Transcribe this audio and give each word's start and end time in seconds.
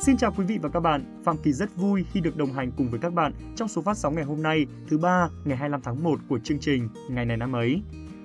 Xin 0.00 0.16
chào 0.16 0.32
quý 0.36 0.44
vị 0.44 0.58
và 0.58 0.68
các 0.68 0.80
bạn, 0.80 1.22
Phạm 1.24 1.36
Kỳ 1.38 1.52
rất 1.52 1.76
vui 1.76 2.04
khi 2.12 2.20
được 2.20 2.36
đồng 2.36 2.52
hành 2.52 2.72
cùng 2.76 2.90
với 2.90 3.00
các 3.00 3.14
bạn 3.14 3.32
trong 3.56 3.68
số 3.68 3.82
phát 3.82 3.96
sóng 3.96 4.14
ngày 4.14 4.24
hôm 4.24 4.42
nay, 4.42 4.66
thứ 4.88 4.98
ba, 4.98 5.28
ngày 5.44 5.56
25 5.56 5.80
tháng 5.82 6.02
1 6.02 6.20
của 6.28 6.38
chương 6.38 6.58
trình 6.58 6.88
Ngày 7.10 7.24
này 7.24 7.36
năm 7.36 7.52
ấy. 7.52 7.82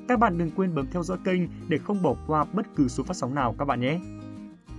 Các 0.08 0.20
bạn 0.20 0.38
đừng 0.38 0.52
quên 0.52 0.76
bấm 0.76 0.88
theo 0.92 1.04
dõi 1.04 1.18
kênh 1.26 1.42
để 1.68 1.78
không 1.78 2.02
bỏ 2.02 2.16
qua 2.28 2.46
bất 2.54 2.66
cứ 2.76 2.88
số 2.88 3.04
phát 3.04 3.18
sóng 3.18 3.36
nào 3.36 3.56
các 3.60 3.66
bạn 3.66 3.82
nhé. 3.82 4.00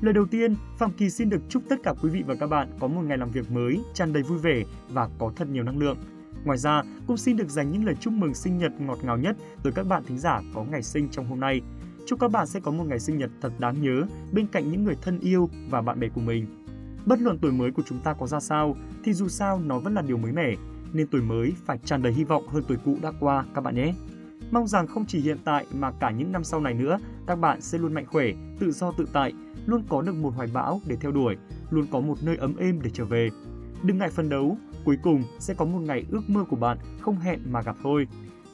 Lời 0.00 0.14
đầu 0.14 0.27
tiên, 0.27 0.54
Phạm 0.79 0.93
Kỳ 0.93 1.11
xin 1.11 1.30
được 1.30 1.43
chúc 1.48 1.62
tất 1.68 1.77
cả 1.82 1.95
quý 2.02 2.11
vị 2.11 2.22
và 2.27 2.34
các 2.34 2.46
bạn 2.46 2.68
có 2.80 2.88
một 2.88 3.02
ngày 3.02 3.18
làm 3.18 3.30
việc 3.30 3.50
mới, 3.50 3.80
tràn 3.94 4.12
đầy 4.12 4.22
vui 4.22 4.38
vẻ 4.38 4.62
và 4.88 5.08
có 5.18 5.32
thật 5.36 5.48
nhiều 5.48 5.64
năng 5.64 5.78
lượng. 5.78 5.96
Ngoài 6.44 6.58
ra, 6.58 6.82
cũng 7.06 7.16
xin 7.16 7.36
được 7.36 7.48
dành 7.48 7.72
những 7.72 7.84
lời 7.84 7.94
chúc 8.00 8.12
mừng 8.12 8.34
sinh 8.34 8.58
nhật 8.58 8.72
ngọt 8.80 8.98
ngào 9.02 9.18
nhất 9.18 9.36
tới 9.62 9.72
các 9.72 9.86
bạn 9.86 10.02
thính 10.06 10.18
giả 10.18 10.42
có 10.54 10.64
ngày 10.64 10.82
sinh 10.82 11.08
trong 11.10 11.26
hôm 11.26 11.40
nay. 11.40 11.60
Chúc 12.06 12.20
các 12.20 12.30
bạn 12.30 12.46
sẽ 12.46 12.60
có 12.60 12.70
một 12.70 12.84
ngày 12.86 13.00
sinh 13.00 13.18
nhật 13.18 13.30
thật 13.40 13.52
đáng 13.58 13.82
nhớ 13.82 14.03
bên 14.32 14.46
cạnh 14.46 14.71
những 14.71 14.85
người 14.85 14.96
thân 15.03 15.18
yêu 15.21 15.50
và 15.71 15.82
bạn 15.82 16.00
bè 16.00 16.08
của 16.08 16.21
mình. 16.21 16.65
Bất 17.06 17.20
luận 17.20 17.38
tuổi 17.38 17.52
mới 17.52 17.70
của 17.70 17.82
chúng 17.86 17.98
ta 17.98 18.12
có 18.12 18.26
ra 18.26 18.40
sao, 18.40 18.76
thì 19.04 19.12
dù 19.12 19.28
sao 19.28 19.60
nó 19.64 19.78
vẫn 19.78 19.94
là 19.94 20.02
điều 20.02 20.16
mới 20.18 20.32
mẻ, 20.32 20.54
nên 20.92 21.06
tuổi 21.06 21.22
mới 21.22 21.52
phải 21.64 21.79
tràn 21.84 22.02
đầy 22.02 22.12
hy 22.12 22.24
vọng 22.24 22.48
hơn 22.48 22.64
tuổi 22.68 22.79
cũ 22.84 22.96
đã 23.02 23.12
qua 23.20 23.44
các 23.54 23.60
bạn 23.60 23.74
nhé. 23.74 23.94
Mong 24.50 24.66
rằng 24.66 24.86
không 24.86 25.04
chỉ 25.06 25.20
hiện 25.20 25.38
tại 25.44 25.66
mà 25.74 25.90
cả 25.90 26.10
những 26.10 26.32
năm 26.32 26.44
sau 26.44 26.60
này 26.60 26.74
nữa, 26.74 26.98
các 27.26 27.36
bạn 27.36 27.60
sẽ 27.60 27.79
luôn 27.79 27.94
mạnh 27.94 28.06
khỏe, 28.06 28.26
tự 28.58 28.72
do 28.72 28.92
tự 28.92 29.06
tại, 29.12 29.32
luôn 29.66 29.82
có 29.88 30.02
được 30.02 30.14
một 30.14 30.30
hoài 30.36 30.48
bão 30.52 30.80
để 30.86 30.96
theo 30.96 31.12
đuổi, 31.12 31.36
luôn 31.70 31.86
có 31.90 32.00
một 32.00 32.19
nơi 32.22 32.36
ấm 32.36 32.56
êm 32.56 32.80
để 32.82 32.91
trở 32.91 33.05
về. 33.05 33.30
Đừng 33.82 33.98
ngại 33.98 34.10
phân 34.10 34.28
đấu, 34.28 34.58
cuối 34.84 34.96
cùng 35.02 35.22
sẽ 35.38 35.54
có 35.54 35.64
một 35.64 35.80
ngày 35.80 36.04
ước 36.10 36.30
mơ 36.30 36.44
của 36.44 36.56
bạn 36.56 36.78
không 37.00 37.18
hẹn 37.18 37.41
mà 37.52 37.62
gặp 37.62 37.77
thôi. 37.82 38.06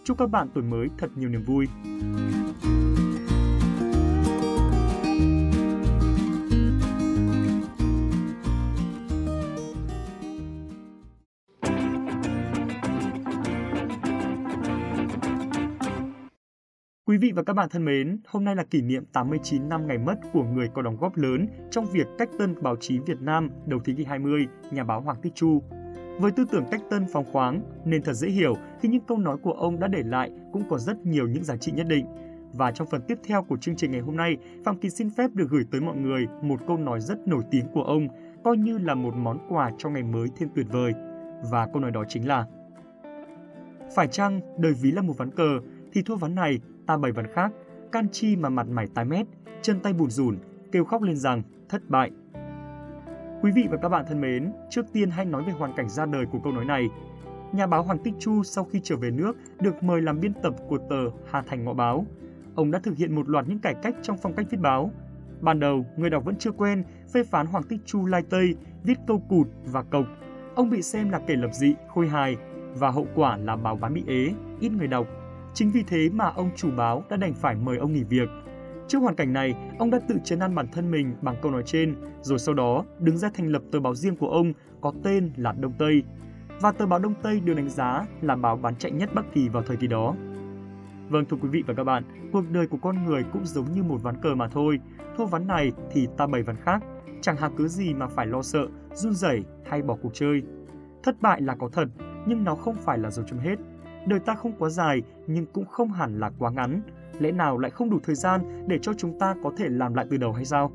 Chúc 0.04 0.18
các 0.18 0.30
bạn 0.30 0.48
tuổi 0.54 0.64
mới 0.64 0.88
thật 0.98 1.10
nhiều 1.16 1.28
niềm 1.28 1.42
vui. 1.42 1.66
Quý 17.12 17.18
vị 17.18 17.32
và 17.32 17.42
các 17.42 17.52
bạn 17.52 17.68
thân 17.68 17.84
mến, 17.84 18.18
hôm 18.26 18.44
nay 18.44 18.56
là 18.56 18.64
kỷ 18.64 18.82
niệm 18.82 19.04
89 19.12 19.68
năm 19.68 19.86
ngày 19.86 19.98
mất 19.98 20.14
của 20.32 20.44
người 20.44 20.68
có 20.74 20.82
đóng 20.82 20.96
góp 20.96 21.16
lớn 21.16 21.46
trong 21.70 21.86
việc 21.86 22.06
cách 22.18 22.28
tân 22.38 22.54
báo 22.62 22.76
chí 22.76 22.98
Việt 22.98 23.20
Nam 23.20 23.50
đầu 23.66 23.80
thế 23.84 23.94
kỷ 23.96 24.04
20, 24.04 24.46
nhà 24.70 24.84
báo 24.84 25.00
Hoàng 25.00 25.16
Tích 25.22 25.34
Chu. 25.34 25.62
Với 26.20 26.32
tư 26.32 26.44
tưởng 26.50 26.64
cách 26.70 26.80
tân 26.90 27.06
phóng 27.12 27.32
khoáng 27.32 27.60
nên 27.84 28.02
thật 28.02 28.12
dễ 28.12 28.28
hiểu 28.28 28.54
khi 28.80 28.88
những 28.88 29.04
câu 29.08 29.18
nói 29.18 29.36
của 29.42 29.52
ông 29.52 29.80
đã 29.80 29.88
để 29.88 30.02
lại 30.02 30.30
cũng 30.52 30.68
có 30.68 30.78
rất 30.78 31.06
nhiều 31.06 31.28
những 31.28 31.44
giá 31.44 31.56
trị 31.56 31.72
nhất 31.72 31.86
định. 31.88 32.06
Và 32.52 32.72
trong 32.72 32.88
phần 32.90 33.02
tiếp 33.08 33.18
theo 33.24 33.42
của 33.42 33.56
chương 33.56 33.76
trình 33.76 33.90
ngày 33.90 34.00
hôm 34.00 34.16
nay, 34.16 34.36
Phạm 34.64 34.78
Kỳ 34.78 34.90
xin 34.90 35.10
phép 35.10 35.30
được 35.34 35.50
gửi 35.50 35.64
tới 35.70 35.80
mọi 35.80 35.96
người 35.96 36.26
một 36.42 36.60
câu 36.66 36.76
nói 36.76 37.00
rất 37.00 37.28
nổi 37.28 37.42
tiếng 37.50 37.66
của 37.72 37.82
ông, 37.82 38.08
coi 38.44 38.56
như 38.56 38.78
là 38.78 38.94
một 38.94 39.14
món 39.16 39.38
quà 39.48 39.70
cho 39.78 39.90
ngày 39.90 40.02
mới 40.02 40.28
thêm 40.36 40.48
tuyệt 40.54 40.66
vời. 40.70 40.92
Và 41.50 41.66
câu 41.72 41.82
nói 41.82 41.90
đó 41.90 42.04
chính 42.08 42.28
là 42.28 42.46
Phải 43.94 44.08
chăng 44.08 44.40
đời 44.58 44.72
ví 44.72 44.90
là 44.90 45.02
một 45.02 45.18
ván 45.18 45.30
cờ, 45.30 45.58
thì 45.92 46.02
thua 46.02 46.16
ván 46.16 46.34
này 46.34 46.60
ta 46.92 46.96
bày 46.98 47.12
ván 47.12 47.26
khác, 47.26 47.52
can 47.92 48.08
chi 48.12 48.36
mà 48.36 48.48
mặt 48.48 48.66
mày 48.70 48.86
tái 48.86 49.04
mét, 49.04 49.26
chân 49.62 49.80
tay 49.80 49.92
bùn 49.92 50.10
rùn, 50.10 50.38
kêu 50.72 50.84
khóc 50.84 51.02
lên 51.02 51.16
rằng 51.16 51.42
thất 51.68 51.82
bại. 51.88 52.10
Quý 53.42 53.50
vị 53.54 53.66
và 53.70 53.76
các 53.76 53.88
bạn 53.88 54.04
thân 54.08 54.20
mến, 54.20 54.52
trước 54.70 54.86
tiên 54.92 55.10
hãy 55.10 55.24
nói 55.24 55.42
về 55.46 55.52
hoàn 55.52 55.72
cảnh 55.76 55.88
ra 55.88 56.06
đời 56.06 56.26
của 56.26 56.38
câu 56.44 56.52
nói 56.52 56.64
này. 56.64 56.88
Nhà 57.52 57.66
báo 57.66 57.82
Hoàng 57.82 57.98
Tích 57.98 58.14
Chu 58.18 58.42
sau 58.42 58.64
khi 58.64 58.80
trở 58.82 58.96
về 58.96 59.10
nước 59.10 59.36
được 59.60 59.82
mời 59.82 60.02
làm 60.02 60.20
biên 60.20 60.32
tập 60.42 60.54
của 60.68 60.78
tờ 60.78 61.10
Hà 61.30 61.42
Thành 61.42 61.64
Ngọ 61.64 61.74
Báo. 61.74 62.06
Ông 62.54 62.70
đã 62.70 62.78
thực 62.78 62.96
hiện 62.96 63.14
một 63.14 63.28
loạt 63.28 63.48
những 63.48 63.58
cải 63.58 63.74
cách 63.82 63.94
trong 64.02 64.16
phong 64.22 64.34
cách 64.34 64.46
viết 64.50 64.60
báo. 64.60 64.90
Ban 65.40 65.60
đầu, 65.60 65.86
người 65.96 66.10
đọc 66.10 66.24
vẫn 66.24 66.36
chưa 66.36 66.52
quen, 66.52 66.84
phê 67.12 67.24
phán 67.24 67.46
Hoàng 67.46 67.64
Tích 67.64 67.80
Chu 67.84 68.06
lai 68.06 68.22
tây, 68.30 68.56
viết 68.84 68.98
câu 69.06 69.22
cụt 69.28 69.46
và 69.64 69.82
cộc. 69.82 70.04
Ông 70.54 70.70
bị 70.70 70.82
xem 70.82 71.10
là 71.10 71.20
kẻ 71.26 71.36
lập 71.36 71.50
dị, 71.52 71.74
khôi 71.88 72.08
hài 72.08 72.36
và 72.74 72.90
hậu 72.90 73.06
quả 73.14 73.36
là 73.36 73.56
báo 73.56 73.76
bán 73.76 73.94
bị 73.94 74.04
ế, 74.06 74.34
ít 74.60 74.72
người 74.72 74.88
đọc 74.88 75.06
Chính 75.54 75.70
vì 75.70 75.82
thế 75.82 76.08
mà 76.12 76.26
ông 76.26 76.50
chủ 76.56 76.70
báo 76.76 77.04
đã 77.10 77.16
đành 77.16 77.34
phải 77.34 77.54
mời 77.54 77.76
ông 77.76 77.92
nghỉ 77.92 78.04
việc. 78.04 78.28
Trước 78.88 78.98
hoàn 78.98 79.14
cảnh 79.14 79.32
này, 79.32 79.54
ông 79.78 79.90
đã 79.90 79.98
tự 80.08 80.16
chấn 80.24 80.38
an 80.38 80.54
bản 80.54 80.66
thân 80.72 80.90
mình 80.90 81.14
bằng 81.22 81.36
câu 81.42 81.52
nói 81.52 81.62
trên, 81.66 81.94
rồi 82.22 82.38
sau 82.38 82.54
đó 82.54 82.84
đứng 82.98 83.18
ra 83.18 83.30
thành 83.34 83.48
lập 83.48 83.62
tờ 83.72 83.80
báo 83.80 83.94
riêng 83.94 84.16
của 84.16 84.28
ông 84.28 84.52
có 84.80 84.92
tên 85.04 85.32
là 85.36 85.52
Đông 85.52 85.72
Tây. 85.78 86.02
Và 86.60 86.72
tờ 86.72 86.86
báo 86.86 86.98
Đông 86.98 87.14
Tây 87.22 87.40
được 87.40 87.54
đánh 87.54 87.68
giá 87.68 88.06
là 88.20 88.36
báo 88.36 88.56
bán 88.56 88.76
chạy 88.76 88.92
nhất 88.92 89.14
Bắc 89.14 89.24
Kỳ 89.32 89.48
vào 89.48 89.62
thời 89.62 89.76
kỳ 89.76 89.86
đó. 89.86 90.14
Vâng 91.08 91.24
thưa 91.24 91.36
quý 91.42 91.48
vị 91.48 91.62
và 91.66 91.74
các 91.74 91.84
bạn, 91.84 92.04
cuộc 92.32 92.44
đời 92.50 92.66
của 92.66 92.78
con 92.82 93.04
người 93.04 93.24
cũng 93.32 93.46
giống 93.46 93.72
như 93.72 93.82
một 93.82 94.02
ván 94.02 94.20
cờ 94.22 94.34
mà 94.34 94.48
thôi. 94.48 94.80
Thua 95.16 95.26
ván 95.26 95.46
này 95.46 95.72
thì 95.90 96.08
ta 96.16 96.26
bày 96.26 96.42
ván 96.42 96.56
khác, 96.56 96.82
chẳng 97.20 97.36
hà 97.36 97.50
cứ 97.56 97.68
gì 97.68 97.94
mà 97.94 98.06
phải 98.06 98.26
lo 98.26 98.42
sợ, 98.42 98.66
run 98.94 99.14
rẩy 99.14 99.44
hay 99.66 99.82
bỏ 99.82 99.96
cuộc 100.02 100.14
chơi. 100.14 100.42
Thất 101.02 101.22
bại 101.22 101.40
là 101.40 101.54
có 101.54 101.68
thật, 101.72 101.88
nhưng 102.26 102.44
nó 102.44 102.54
không 102.54 102.76
phải 102.76 102.98
là 102.98 103.10
dấu 103.10 103.26
chấm 103.28 103.38
hết 103.38 103.56
đời 104.06 104.20
ta 104.20 104.34
không 104.34 104.52
quá 104.58 104.68
dài 104.68 105.02
nhưng 105.26 105.46
cũng 105.46 105.66
không 105.66 105.92
hẳn 105.92 106.20
là 106.20 106.30
quá 106.38 106.50
ngắn. 106.50 106.80
Lẽ 107.18 107.32
nào 107.32 107.58
lại 107.58 107.70
không 107.70 107.90
đủ 107.90 107.98
thời 108.02 108.14
gian 108.14 108.64
để 108.66 108.78
cho 108.82 108.92
chúng 108.94 109.18
ta 109.18 109.34
có 109.42 109.52
thể 109.56 109.68
làm 109.68 109.94
lại 109.94 110.06
từ 110.10 110.16
đầu 110.16 110.32
hay 110.32 110.44
sao? 110.44 110.72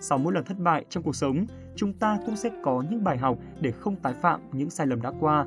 Sau 0.00 0.18
mỗi 0.18 0.32
lần 0.34 0.44
thất 0.44 0.58
bại 0.58 0.84
trong 0.88 1.02
cuộc 1.02 1.16
sống, 1.16 1.46
chúng 1.76 1.92
ta 1.92 2.18
cũng 2.26 2.36
sẽ 2.36 2.50
có 2.62 2.84
những 2.90 3.04
bài 3.04 3.18
học 3.18 3.38
để 3.60 3.70
không 3.70 3.96
tái 3.96 4.14
phạm 4.14 4.40
những 4.52 4.70
sai 4.70 4.86
lầm 4.86 5.02
đã 5.02 5.12
qua. 5.20 5.46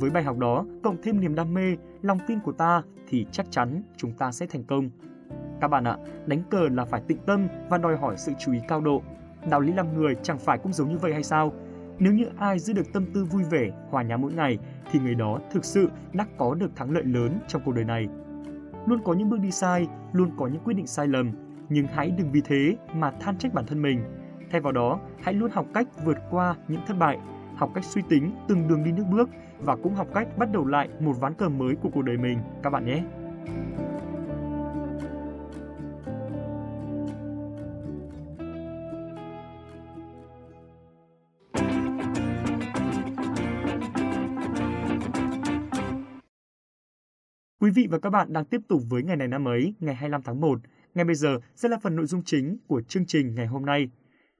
Với 0.00 0.10
bài 0.10 0.22
học 0.22 0.38
đó, 0.38 0.64
cộng 0.82 1.02
thêm 1.02 1.20
niềm 1.20 1.34
đam 1.34 1.54
mê, 1.54 1.76
lòng 2.02 2.18
tin 2.26 2.40
của 2.40 2.52
ta 2.52 2.82
thì 3.08 3.26
chắc 3.32 3.46
chắn 3.50 3.82
chúng 3.96 4.12
ta 4.12 4.32
sẽ 4.32 4.46
thành 4.46 4.64
công. 4.64 4.90
Các 5.60 5.68
bạn 5.68 5.84
ạ, 5.84 5.96
đánh 6.26 6.42
cờ 6.50 6.68
là 6.68 6.84
phải 6.84 7.02
tịnh 7.06 7.18
tâm 7.26 7.48
và 7.68 7.78
đòi 7.78 7.96
hỏi 7.96 8.16
sự 8.16 8.32
chú 8.38 8.52
ý 8.52 8.58
cao 8.68 8.80
độ. 8.80 9.02
Đạo 9.50 9.60
lý 9.60 9.72
làm 9.72 9.94
người 9.94 10.14
chẳng 10.22 10.38
phải 10.38 10.58
cũng 10.58 10.72
giống 10.72 10.88
như 10.88 10.98
vậy 10.98 11.12
hay 11.12 11.22
sao? 11.22 11.52
Nếu 11.98 12.12
như 12.12 12.24
ai 12.38 12.58
giữ 12.58 12.72
được 12.72 12.92
tâm 12.92 13.06
tư 13.14 13.24
vui 13.24 13.42
vẻ, 13.50 13.70
hòa 13.90 14.02
nhã 14.02 14.16
mỗi 14.16 14.32
ngày 14.32 14.58
thì 14.90 14.98
người 14.98 15.14
đó 15.14 15.38
thực 15.50 15.64
sự 15.64 15.90
đã 16.12 16.26
có 16.38 16.54
được 16.54 16.76
thắng 16.76 16.90
lợi 16.90 17.04
lớn 17.04 17.38
trong 17.48 17.62
cuộc 17.64 17.72
đời 17.72 17.84
này. 17.84 18.08
Luôn 18.86 19.00
có 19.04 19.12
những 19.12 19.30
bước 19.30 19.40
đi 19.40 19.50
sai, 19.50 19.88
luôn 20.12 20.30
có 20.36 20.46
những 20.46 20.62
quyết 20.64 20.74
định 20.74 20.86
sai 20.86 21.08
lầm, 21.08 21.30
nhưng 21.68 21.86
hãy 21.86 22.10
đừng 22.10 22.32
vì 22.32 22.40
thế 22.44 22.76
mà 22.94 23.10
than 23.10 23.38
trách 23.38 23.54
bản 23.54 23.66
thân 23.66 23.82
mình. 23.82 24.00
Thay 24.50 24.60
vào 24.60 24.72
đó, 24.72 25.00
hãy 25.22 25.34
luôn 25.34 25.50
học 25.50 25.66
cách 25.74 25.88
vượt 26.04 26.18
qua 26.30 26.54
những 26.68 26.80
thất 26.86 26.98
bại, 26.98 27.18
học 27.56 27.70
cách 27.74 27.84
suy 27.84 28.02
tính 28.08 28.32
từng 28.48 28.68
đường 28.68 28.84
đi 28.84 28.92
nước 28.92 29.04
bước 29.10 29.28
và 29.58 29.76
cũng 29.76 29.94
học 29.94 30.06
cách 30.14 30.28
bắt 30.38 30.52
đầu 30.52 30.66
lại 30.66 30.88
một 31.00 31.12
ván 31.20 31.34
cờ 31.34 31.48
mới 31.48 31.74
của 31.74 31.88
cuộc 31.88 32.02
đời 32.02 32.16
mình 32.16 32.38
các 32.62 32.70
bạn 32.70 32.84
nhé. 32.84 33.02
Và 47.92 47.98
các 47.98 48.10
bạn 48.10 48.32
đang 48.32 48.44
tiếp 48.44 48.60
tục 48.68 48.82
với 48.88 49.02
ngày 49.02 49.16
này 49.16 49.28
năm 49.28 49.48
ấy, 49.48 49.74
ngày 49.80 49.94
25 49.94 50.22
tháng 50.22 50.40
1. 50.40 50.60
Ngay 50.94 51.04
bây 51.04 51.14
giờ 51.14 51.38
sẽ 51.54 51.68
là 51.68 51.78
phần 51.82 51.96
nội 51.96 52.06
dung 52.06 52.22
chính 52.24 52.56
của 52.66 52.82
chương 52.82 53.06
trình 53.06 53.34
ngày 53.34 53.46
hôm 53.46 53.66
nay. 53.66 53.90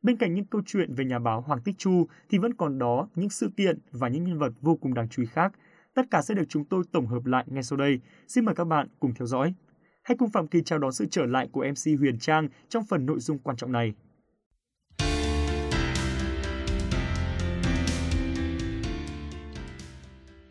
Bên 0.02 0.16
cạnh 0.16 0.34
những 0.34 0.44
câu 0.44 0.62
chuyện 0.66 0.94
về 0.94 1.04
nhà 1.04 1.18
báo 1.18 1.40
Hoàng 1.40 1.60
Tích 1.64 1.78
Chu 1.78 2.06
thì 2.30 2.38
vẫn 2.38 2.54
còn 2.54 2.78
đó 2.78 3.08
những 3.14 3.30
sự 3.30 3.50
kiện 3.56 3.78
và 3.90 4.08
những 4.08 4.24
nhân 4.24 4.38
vật 4.38 4.52
vô 4.60 4.76
cùng 4.76 4.94
đáng 4.94 5.08
chú 5.08 5.22
ý 5.22 5.28
khác. 5.32 5.52
Tất 5.94 6.02
cả 6.10 6.22
sẽ 6.22 6.34
được 6.34 6.44
chúng 6.48 6.64
tôi 6.64 6.84
tổng 6.92 7.06
hợp 7.06 7.26
lại 7.26 7.44
ngay 7.46 7.62
sau 7.62 7.76
đây. 7.76 8.00
Xin 8.28 8.44
mời 8.44 8.54
các 8.54 8.64
bạn 8.64 8.88
cùng 9.00 9.14
theo 9.14 9.26
dõi. 9.26 9.54
Hãy 10.02 10.16
cùng 10.16 10.30
Phạm 10.30 10.48
Kỳ 10.48 10.62
chào 10.62 10.78
đón 10.78 10.92
sự 10.92 11.06
trở 11.10 11.26
lại 11.26 11.48
của 11.52 11.64
MC 11.70 11.98
Huyền 11.98 12.18
Trang 12.18 12.48
trong 12.68 12.84
phần 12.84 13.06
nội 13.06 13.20
dung 13.20 13.38
quan 13.38 13.56
trọng 13.56 13.72
này. 13.72 13.94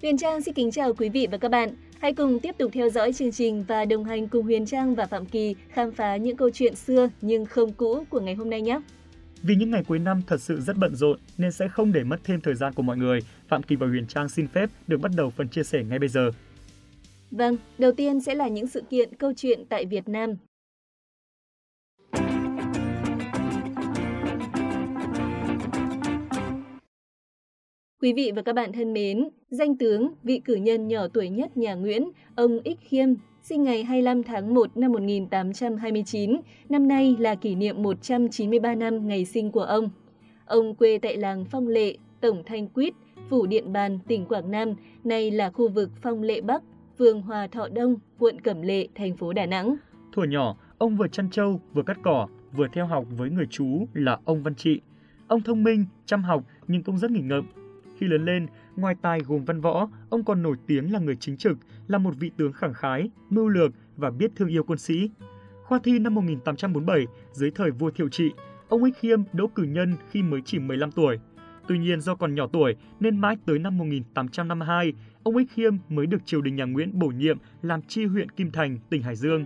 Huyền 0.01 0.17
Trang 0.17 0.41
xin 0.41 0.53
kính 0.53 0.71
chào 0.71 0.93
quý 0.93 1.09
vị 1.09 1.27
và 1.31 1.37
các 1.37 1.51
bạn. 1.51 1.69
Hãy 2.01 2.13
cùng 2.13 2.39
tiếp 2.39 2.55
tục 2.57 2.71
theo 2.73 2.89
dõi 2.89 3.13
chương 3.13 3.31
trình 3.31 3.63
và 3.67 3.85
đồng 3.85 4.03
hành 4.03 4.27
cùng 4.27 4.43
Huyền 4.43 4.65
Trang 4.65 4.95
và 4.95 5.05
Phạm 5.05 5.25
Kỳ 5.25 5.55
khám 5.69 5.91
phá 5.91 6.15
những 6.15 6.37
câu 6.37 6.49
chuyện 6.49 6.75
xưa 6.75 7.09
nhưng 7.21 7.45
không 7.45 7.73
cũ 7.73 8.03
của 8.09 8.19
ngày 8.19 8.35
hôm 8.35 8.49
nay 8.49 8.61
nhé. 8.61 8.79
Vì 9.43 9.55
những 9.55 9.71
ngày 9.71 9.83
cuối 9.87 9.99
năm 9.99 10.21
thật 10.27 10.41
sự 10.41 10.61
rất 10.61 10.77
bận 10.77 10.95
rộn 10.95 11.19
nên 11.37 11.51
sẽ 11.51 11.67
không 11.67 11.91
để 11.93 12.03
mất 12.03 12.17
thêm 12.23 12.41
thời 12.41 12.55
gian 12.55 12.73
của 12.73 12.83
mọi 12.83 12.97
người, 12.97 13.19
Phạm 13.47 13.63
Kỳ 13.63 13.75
và 13.75 13.87
Huyền 13.87 14.07
Trang 14.07 14.29
xin 14.29 14.47
phép 14.47 14.69
được 14.87 15.01
bắt 15.01 15.11
đầu 15.15 15.29
phần 15.29 15.47
chia 15.47 15.63
sẻ 15.63 15.83
ngay 15.83 15.99
bây 15.99 16.09
giờ. 16.09 16.31
Vâng, 17.31 17.57
đầu 17.77 17.91
tiên 17.91 18.21
sẽ 18.21 18.35
là 18.35 18.47
những 18.47 18.67
sự 18.67 18.83
kiện 18.89 19.15
câu 19.15 19.33
chuyện 19.37 19.65
tại 19.69 19.85
Việt 19.85 20.09
Nam 20.09 20.35
Quý 28.01 28.13
vị 28.13 28.31
và 28.35 28.41
các 28.41 28.53
bạn 28.53 28.71
thân 28.73 28.93
mến, 28.93 29.29
danh 29.49 29.77
tướng, 29.77 30.13
vị 30.23 30.41
cử 30.45 30.55
nhân 30.55 30.87
nhỏ 30.87 31.07
tuổi 31.07 31.29
nhất 31.29 31.57
nhà 31.57 31.73
Nguyễn, 31.73 32.09
ông 32.35 32.59
Ích 32.63 32.79
Khiêm, 32.81 33.07
sinh 33.41 33.63
ngày 33.63 33.83
25 33.83 34.23
tháng 34.23 34.53
1 34.53 34.77
năm 34.77 34.91
1829, 34.91 36.37
năm 36.69 36.87
nay 36.87 37.15
là 37.19 37.35
kỷ 37.35 37.55
niệm 37.55 37.83
193 37.83 38.75
năm 38.75 39.07
ngày 39.07 39.25
sinh 39.25 39.51
của 39.51 39.63
ông. 39.63 39.89
Ông 40.45 40.75
quê 40.75 40.99
tại 41.01 41.17
làng 41.17 41.45
Phong 41.45 41.67
Lệ, 41.67 41.97
Tổng 42.21 42.43
Thanh 42.45 42.67
Quýt, 42.67 42.93
Phủ 43.29 43.45
Điện 43.45 43.73
Bàn, 43.73 43.99
tỉnh 44.07 44.25
Quảng 44.25 44.51
Nam, 44.51 44.73
nay 45.03 45.31
là 45.31 45.49
khu 45.49 45.69
vực 45.69 45.89
Phong 46.01 46.23
Lệ 46.23 46.41
Bắc, 46.41 46.63
phường 46.99 47.21
Hòa 47.21 47.47
Thọ 47.47 47.67
Đông, 47.69 47.95
quận 48.19 48.41
Cẩm 48.41 48.61
Lệ, 48.61 48.87
thành 48.95 49.17
phố 49.17 49.33
Đà 49.33 49.45
Nẵng. 49.45 49.75
Thuở 50.13 50.23
nhỏ, 50.23 50.57
ông 50.77 50.97
vừa 50.97 51.07
chăn 51.07 51.29
trâu, 51.29 51.61
vừa 51.73 51.83
cắt 51.83 51.97
cỏ, 52.03 52.27
vừa 52.51 52.67
theo 52.73 52.85
học 52.85 53.05
với 53.17 53.29
người 53.29 53.47
chú 53.49 53.87
là 53.93 54.19
ông 54.25 54.43
Văn 54.43 54.55
Trị, 54.55 54.81
Ông 55.31 55.41
thông 55.41 55.63
minh, 55.63 55.85
chăm 56.05 56.23
học 56.23 56.43
nhưng 56.67 56.83
cũng 56.83 56.97
rất 56.97 57.11
nghịch 57.11 57.23
ngợm. 57.23 57.45
Khi 58.01 58.07
lớn 58.07 58.25
lên, 58.25 58.47
ngoài 58.75 58.95
tài 59.01 59.19
gồm 59.19 59.45
văn 59.45 59.61
võ, 59.61 59.89
ông 60.09 60.23
còn 60.23 60.41
nổi 60.41 60.55
tiếng 60.67 60.93
là 60.93 60.99
người 60.99 61.15
chính 61.15 61.37
trực, 61.37 61.57
là 61.87 61.97
một 61.97 62.13
vị 62.19 62.31
tướng 62.37 62.53
khẳng 62.53 62.73
khái, 62.73 63.09
mưu 63.29 63.47
lược 63.47 63.71
và 63.97 64.09
biết 64.09 64.31
thương 64.35 64.47
yêu 64.47 64.63
quân 64.63 64.79
sĩ. 64.79 65.09
Khoa 65.63 65.79
thi 65.83 65.99
năm 65.99 66.15
1847, 66.15 67.05
dưới 67.31 67.51
thời 67.51 67.71
vua 67.71 67.91
Thiệu 67.91 68.09
Trị, 68.09 68.31
ông 68.69 68.83
Ích 68.83 68.97
Khiêm 68.97 69.23
đỗ 69.33 69.47
cử 69.47 69.63
nhân 69.63 69.95
khi 70.09 70.23
mới 70.23 70.41
chỉ 70.45 70.59
15 70.59 70.91
tuổi. 70.91 71.19
Tuy 71.67 71.79
nhiên 71.79 72.01
do 72.01 72.15
còn 72.15 72.35
nhỏ 72.35 72.47
tuổi 72.53 72.75
nên 72.99 73.17
mãi 73.17 73.37
tới 73.45 73.59
năm 73.59 73.77
1852, 73.77 74.93
ông 75.23 75.37
Ích 75.37 75.51
Khiêm 75.51 75.75
mới 75.89 76.05
được 76.05 76.25
triều 76.25 76.41
đình 76.41 76.55
nhà 76.55 76.65
Nguyễn 76.65 76.99
bổ 76.99 77.07
nhiệm 77.07 77.37
làm 77.61 77.81
chi 77.81 78.05
huyện 78.05 78.29
Kim 78.29 78.51
Thành, 78.51 78.77
tỉnh 78.89 79.01
Hải 79.01 79.15
Dương. 79.15 79.45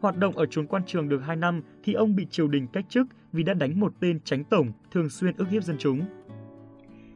Hoạt 0.00 0.16
động 0.16 0.36
ở 0.36 0.46
chốn 0.46 0.66
quan 0.66 0.82
trường 0.86 1.08
được 1.08 1.18
2 1.18 1.36
năm 1.36 1.62
thì 1.84 1.92
ông 1.92 2.16
bị 2.16 2.26
triều 2.30 2.48
đình 2.48 2.66
cách 2.66 2.84
chức 2.88 3.06
vì 3.32 3.42
đã 3.42 3.54
đánh 3.54 3.80
một 3.80 3.92
tên 4.00 4.20
tránh 4.24 4.44
tổng 4.44 4.72
thường 4.92 5.08
xuyên 5.08 5.36
ức 5.36 5.48
hiếp 5.48 5.64
dân 5.64 5.76
chúng. 5.78 6.04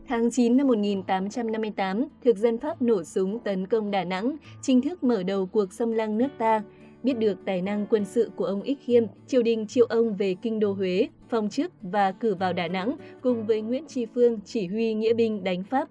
Tháng 0.09 0.31
9 0.31 0.57
năm 0.57 0.67
1858, 0.67 2.05
thực 2.25 2.37
dân 2.37 2.59
Pháp 2.59 2.83
nổ 2.83 3.05
súng 3.05 3.39
tấn 3.39 3.67
công 3.67 3.91
Đà 3.91 4.05
Nẵng, 4.05 4.37
chính 4.63 4.81
thức 4.81 5.05
mở 5.05 5.23
đầu 5.23 5.47
cuộc 5.47 5.73
xâm 5.73 5.93
lăng 5.93 6.19
nước 6.19 6.29
ta. 6.39 6.63
Biết 7.03 7.19
được 7.19 7.39
tài 7.45 7.63
năng 7.63 7.87
quân 7.91 8.05
sự 8.05 8.31
của 8.37 8.45
ông 8.45 8.63
Ích 8.63 8.79
Khiêm, 8.85 9.05
triều 9.27 9.43
đình 9.43 9.67
triệu 9.67 9.87
ông 9.87 10.15
về 10.15 10.35
kinh 10.43 10.61
đô 10.61 10.73
Huế, 10.73 11.09
phong 11.29 11.49
chức 11.49 11.73
và 11.83 12.13
cử 12.13 12.35
vào 12.35 12.53
Đà 12.53 12.69
Nẵng 12.69 12.97
cùng 13.21 13.47
với 13.47 13.61
Nguyễn 13.61 13.85
Tri 13.89 14.07
Phương 14.07 14.41
chỉ 14.45 14.67
huy 14.67 14.95
nghĩa 14.95 15.15
binh 15.15 15.45
đánh 15.45 15.65
Pháp. 15.65 15.89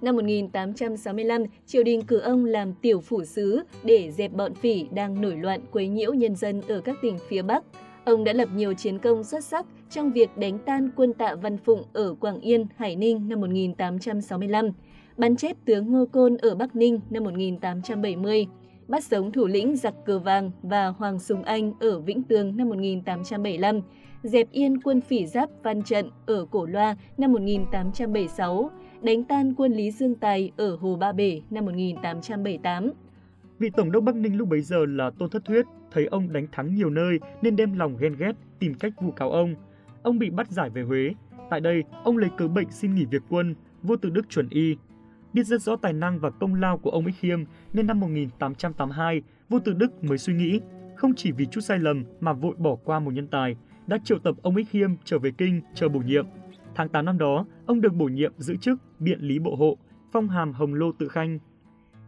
Năm 0.00 0.16
1865, 0.16 1.44
triều 1.66 1.82
đình 1.82 2.02
cử 2.02 2.18
ông 2.18 2.44
làm 2.44 2.74
tiểu 2.82 3.00
phủ 3.00 3.24
sứ 3.24 3.60
để 3.82 4.10
dẹp 4.10 4.32
bọn 4.32 4.54
phỉ 4.54 4.86
đang 4.94 5.20
nổi 5.20 5.36
loạn 5.36 5.60
quấy 5.72 5.88
nhiễu 5.88 6.14
nhân 6.14 6.36
dân 6.36 6.62
ở 6.68 6.80
các 6.80 6.96
tỉnh 7.02 7.18
phía 7.28 7.42
Bắc. 7.42 7.64
Ông 8.04 8.24
đã 8.24 8.32
lập 8.32 8.48
nhiều 8.54 8.74
chiến 8.74 8.98
công 8.98 9.24
xuất 9.24 9.44
sắc 9.44 9.66
trong 9.90 10.12
việc 10.12 10.36
đánh 10.36 10.58
tan 10.66 10.90
quân 10.96 11.12
tạ 11.12 11.34
Văn 11.34 11.58
Phụng 11.58 11.82
ở 11.92 12.14
Quảng 12.14 12.40
Yên, 12.40 12.66
Hải 12.76 12.96
Ninh 12.96 13.28
năm 13.28 13.40
1865, 13.40 14.70
bắn 15.16 15.36
chết 15.36 15.56
tướng 15.64 15.92
Ngô 15.92 16.06
Côn 16.06 16.36
ở 16.36 16.54
Bắc 16.54 16.76
Ninh 16.76 17.00
năm 17.10 17.24
1870, 17.24 18.46
bắt 18.88 19.04
sống 19.04 19.32
thủ 19.32 19.46
lĩnh 19.46 19.76
giặc 19.76 19.94
cờ 20.06 20.18
vàng 20.18 20.50
và 20.62 20.86
Hoàng 20.88 21.18
Sùng 21.18 21.42
Anh 21.42 21.72
ở 21.80 22.00
Vĩnh 22.00 22.22
Tường 22.22 22.56
năm 22.56 22.68
1875, 22.68 23.80
dẹp 24.22 24.50
yên 24.52 24.80
quân 24.80 25.00
phỉ 25.00 25.26
giáp 25.26 25.50
Văn 25.62 25.82
Trận 25.82 26.10
ở 26.26 26.46
Cổ 26.50 26.66
Loa 26.66 26.96
năm 27.18 27.32
1876, 27.32 28.70
đánh 29.02 29.24
tan 29.24 29.54
quân 29.54 29.72
Lý 29.72 29.90
Dương 29.90 30.14
Tài 30.14 30.52
ở 30.56 30.76
Hồ 30.76 30.96
Ba 30.96 31.12
Bể 31.12 31.40
năm 31.50 31.64
1878. 31.64 32.90
Vị 33.58 33.70
Tổng 33.76 33.92
đốc 33.92 34.04
Bắc 34.04 34.14
Ninh 34.14 34.36
lúc 34.36 34.48
bấy 34.48 34.60
giờ 34.60 34.86
là 34.86 35.10
Tôn 35.18 35.30
Thất 35.30 35.44
Thuyết, 35.44 35.66
thấy 35.90 36.06
ông 36.06 36.32
đánh 36.32 36.46
thắng 36.52 36.74
nhiều 36.74 36.90
nơi 36.90 37.18
nên 37.42 37.56
đem 37.56 37.78
lòng 37.78 37.96
ghen 38.00 38.16
ghét, 38.18 38.32
tìm 38.58 38.74
cách 38.74 38.92
vu 39.00 39.10
cáo 39.10 39.30
ông. 39.30 39.54
Ông 40.02 40.18
bị 40.18 40.30
bắt 40.30 40.50
giải 40.50 40.70
về 40.70 40.82
Huế. 40.82 41.14
Tại 41.50 41.60
đây, 41.60 41.84
ông 42.04 42.16
lấy 42.16 42.30
cớ 42.36 42.48
bệnh 42.48 42.70
xin 42.70 42.94
nghỉ 42.94 43.04
việc 43.04 43.22
quân, 43.28 43.54
vua 43.82 43.96
tự 43.96 44.10
đức 44.10 44.30
chuẩn 44.30 44.48
y. 44.48 44.76
Biết 45.32 45.46
rất 45.46 45.62
rõ 45.62 45.76
tài 45.76 45.92
năng 45.92 46.18
và 46.18 46.30
công 46.30 46.54
lao 46.54 46.78
của 46.78 46.90
ông 46.90 47.06
Ích 47.06 47.14
Khiêm 47.18 47.44
nên 47.72 47.86
năm 47.86 48.00
1882, 48.00 49.22
vua 49.48 49.58
tự 49.58 49.72
đức 49.72 50.04
mới 50.04 50.18
suy 50.18 50.34
nghĩ, 50.34 50.60
không 50.96 51.14
chỉ 51.14 51.32
vì 51.32 51.46
chút 51.46 51.60
sai 51.60 51.78
lầm 51.78 52.04
mà 52.20 52.32
vội 52.32 52.54
bỏ 52.58 52.76
qua 52.84 53.00
một 53.00 53.14
nhân 53.14 53.26
tài, 53.26 53.56
đã 53.86 53.98
triệu 54.04 54.18
tập 54.18 54.34
ông 54.42 54.56
Ích 54.56 54.68
Khiêm 54.70 54.90
trở 55.04 55.18
về 55.18 55.30
kinh 55.38 55.60
chờ 55.74 55.88
bổ 55.88 56.00
nhiệm. 56.00 56.26
Tháng 56.74 56.88
8 56.88 57.04
năm 57.04 57.18
đó, 57.18 57.46
ông 57.66 57.80
được 57.80 57.94
bổ 57.94 58.04
nhiệm 58.04 58.32
giữ 58.38 58.56
chức 58.56 58.78
biện 58.98 59.20
lý 59.20 59.38
bộ 59.38 59.56
hộ, 59.56 59.76
phong 60.12 60.28
hàm 60.28 60.52
hồng 60.52 60.74
lô 60.74 60.92
tự 60.92 61.08
khanh. 61.08 61.38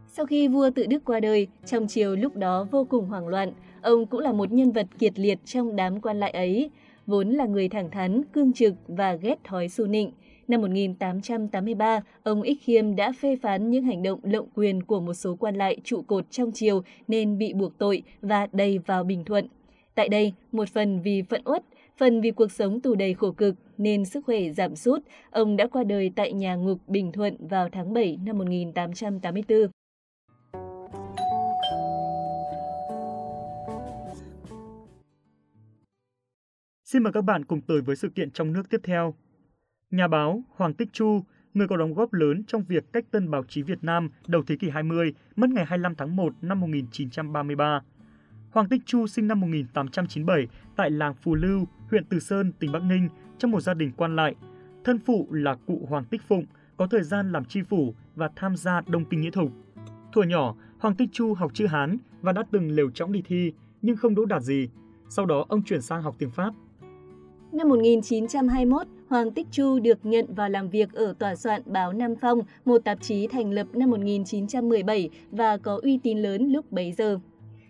Sau 0.07 0.25
khi 0.25 0.47
vua 0.47 0.69
tự 0.75 0.85
đức 0.85 1.05
qua 1.05 1.19
đời, 1.19 1.47
trong 1.65 1.87
triều 1.87 2.15
lúc 2.15 2.35
đó 2.35 2.67
vô 2.71 2.83
cùng 2.83 3.05
hoảng 3.05 3.27
loạn, 3.27 3.53
ông 3.81 4.05
cũng 4.05 4.19
là 4.19 4.33
một 4.33 4.51
nhân 4.51 4.71
vật 4.71 4.87
kiệt 4.99 5.19
liệt 5.19 5.39
trong 5.45 5.75
đám 5.75 6.01
quan 6.01 6.19
lại 6.19 6.31
ấy, 6.31 6.71
vốn 7.11 7.29
là 7.29 7.45
người 7.45 7.69
thẳng 7.69 7.91
thắn, 7.91 8.21
cương 8.33 8.53
trực 8.53 8.73
và 8.87 9.13
ghét 9.15 9.43
thói 9.43 9.69
su 9.69 9.85
nịnh. 9.85 10.11
Năm 10.47 10.61
1883, 10.61 12.01
ông 12.23 12.41
Ích 12.41 12.57
Khiêm 12.61 12.95
đã 12.95 13.11
phê 13.21 13.35
phán 13.41 13.69
những 13.69 13.83
hành 13.83 14.03
động 14.03 14.19
lộng 14.23 14.47
quyền 14.55 14.83
của 14.83 14.99
một 14.99 15.13
số 15.13 15.35
quan 15.35 15.55
lại 15.55 15.77
trụ 15.83 16.01
cột 16.01 16.31
trong 16.31 16.51
triều 16.51 16.81
nên 17.07 17.37
bị 17.37 17.53
buộc 17.53 17.77
tội 17.77 18.03
và 18.21 18.47
đầy 18.51 18.77
vào 18.77 19.03
Bình 19.03 19.25
Thuận. 19.25 19.47
Tại 19.95 20.09
đây, 20.09 20.33
một 20.51 20.69
phần 20.69 21.01
vì 21.01 21.21
phận 21.21 21.41
uất, 21.45 21.63
phần 21.97 22.21
vì 22.21 22.31
cuộc 22.31 22.51
sống 22.51 22.81
tù 22.81 22.95
đầy 22.95 23.13
khổ 23.13 23.31
cực 23.31 23.55
nên 23.77 24.05
sức 24.05 24.25
khỏe 24.25 24.49
giảm 24.49 24.75
sút, 24.75 25.03
ông 25.31 25.57
đã 25.57 25.67
qua 25.67 25.83
đời 25.83 26.11
tại 26.15 26.33
nhà 26.33 26.55
ngục 26.55 26.79
Bình 26.87 27.11
Thuận 27.11 27.47
vào 27.47 27.69
tháng 27.71 27.93
7 27.93 28.17
năm 28.25 28.37
1884. 28.37 29.80
Xin 36.91 37.03
mời 37.03 37.13
các 37.13 37.21
bạn 37.21 37.45
cùng 37.45 37.61
tới 37.61 37.81
với 37.81 37.95
sự 37.95 38.09
kiện 38.09 38.31
trong 38.31 38.53
nước 38.53 38.69
tiếp 38.69 38.81
theo. 38.83 39.13
Nhà 39.91 40.07
báo 40.07 40.43
Hoàng 40.55 40.73
Tích 40.73 40.93
Chu, 40.93 41.23
người 41.53 41.67
có 41.67 41.77
đóng 41.77 41.93
góp 41.93 42.13
lớn 42.13 42.43
trong 42.47 42.63
việc 42.63 42.93
cách 42.93 43.05
tân 43.11 43.31
báo 43.31 43.43
chí 43.43 43.61
Việt 43.61 43.83
Nam 43.83 44.09
đầu 44.27 44.43
thế 44.47 44.55
kỷ 44.55 44.69
20, 44.69 45.13
mất 45.35 45.49
ngày 45.49 45.65
25 45.65 45.95
tháng 45.95 46.15
1 46.15 46.33
năm 46.41 46.59
1933. 46.59 47.81
Hoàng 48.51 48.67
Tích 48.69 48.81
Chu 48.85 49.07
sinh 49.07 49.27
năm 49.27 49.39
1897 49.39 50.47
tại 50.75 50.91
làng 50.91 51.13
Phù 51.13 51.35
Lưu, 51.35 51.67
huyện 51.89 52.05
Từ 52.05 52.19
Sơn, 52.19 52.51
tỉnh 52.59 52.71
Bắc 52.71 52.83
Ninh, 52.83 53.09
trong 53.37 53.51
một 53.51 53.61
gia 53.61 53.73
đình 53.73 53.91
quan 53.97 54.15
lại. 54.15 54.35
Thân 54.83 54.99
phụ 54.99 55.27
là 55.31 55.55
cụ 55.65 55.87
Hoàng 55.89 56.05
Tích 56.05 56.21
Phụng, 56.27 56.45
có 56.77 56.87
thời 56.87 57.03
gian 57.03 57.31
làm 57.31 57.45
tri 57.45 57.61
phủ 57.61 57.95
và 58.15 58.29
tham 58.35 58.55
gia 58.55 58.81
Đông 58.87 59.05
Kinh 59.05 59.21
Nghĩa 59.21 59.31
Thục. 59.31 59.51
Thuở 60.13 60.23
nhỏ, 60.23 60.55
Hoàng 60.79 60.95
Tích 60.95 61.09
Chu 61.11 61.33
học 61.33 61.51
chữ 61.53 61.67
Hán 61.67 61.97
và 62.21 62.31
đã 62.31 62.43
từng 62.51 62.71
lều 62.71 62.91
trõng 62.91 63.11
đi 63.11 63.21
thi, 63.25 63.53
nhưng 63.81 63.97
không 63.97 64.15
đỗ 64.15 64.25
đạt 64.25 64.41
gì. 64.41 64.69
Sau 65.09 65.25
đó 65.25 65.45
ông 65.49 65.63
chuyển 65.63 65.81
sang 65.81 66.01
học 66.01 66.15
tiếng 66.19 66.31
Pháp. 66.31 66.53
Năm 67.51 67.69
1921, 67.69 68.87
Hoàng 69.07 69.31
Tích 69.31 69.47
Chu 69.51 69.79
được 69.79 70.05
nhận 70.05 70.33
vào 70.33 70.49
làm 70.49 70.69
việc 70.69 70.93
ở 70.93 71.13
tòa 71.19 71.35
soạn 71.35 71.61
báo 71.65 71.93
Nam 71.93 72.15
Phong, 72.15 72.39
một 72.65 72.77
tạp 72.83 73.01
chí 73.01 73.27
thành 73.27 73.51
lập 73.51 73.67
năm 73.73 73.91
1917 73.91 75.09
và 75.31 75.57
có 75.57 75.79
uy 75.83 75.99
tín 76.03 76.17
lớn 76.17 76.51
lúc 76.51 76.71
bấy 76.71 76.91
giờ. 76.91 77.19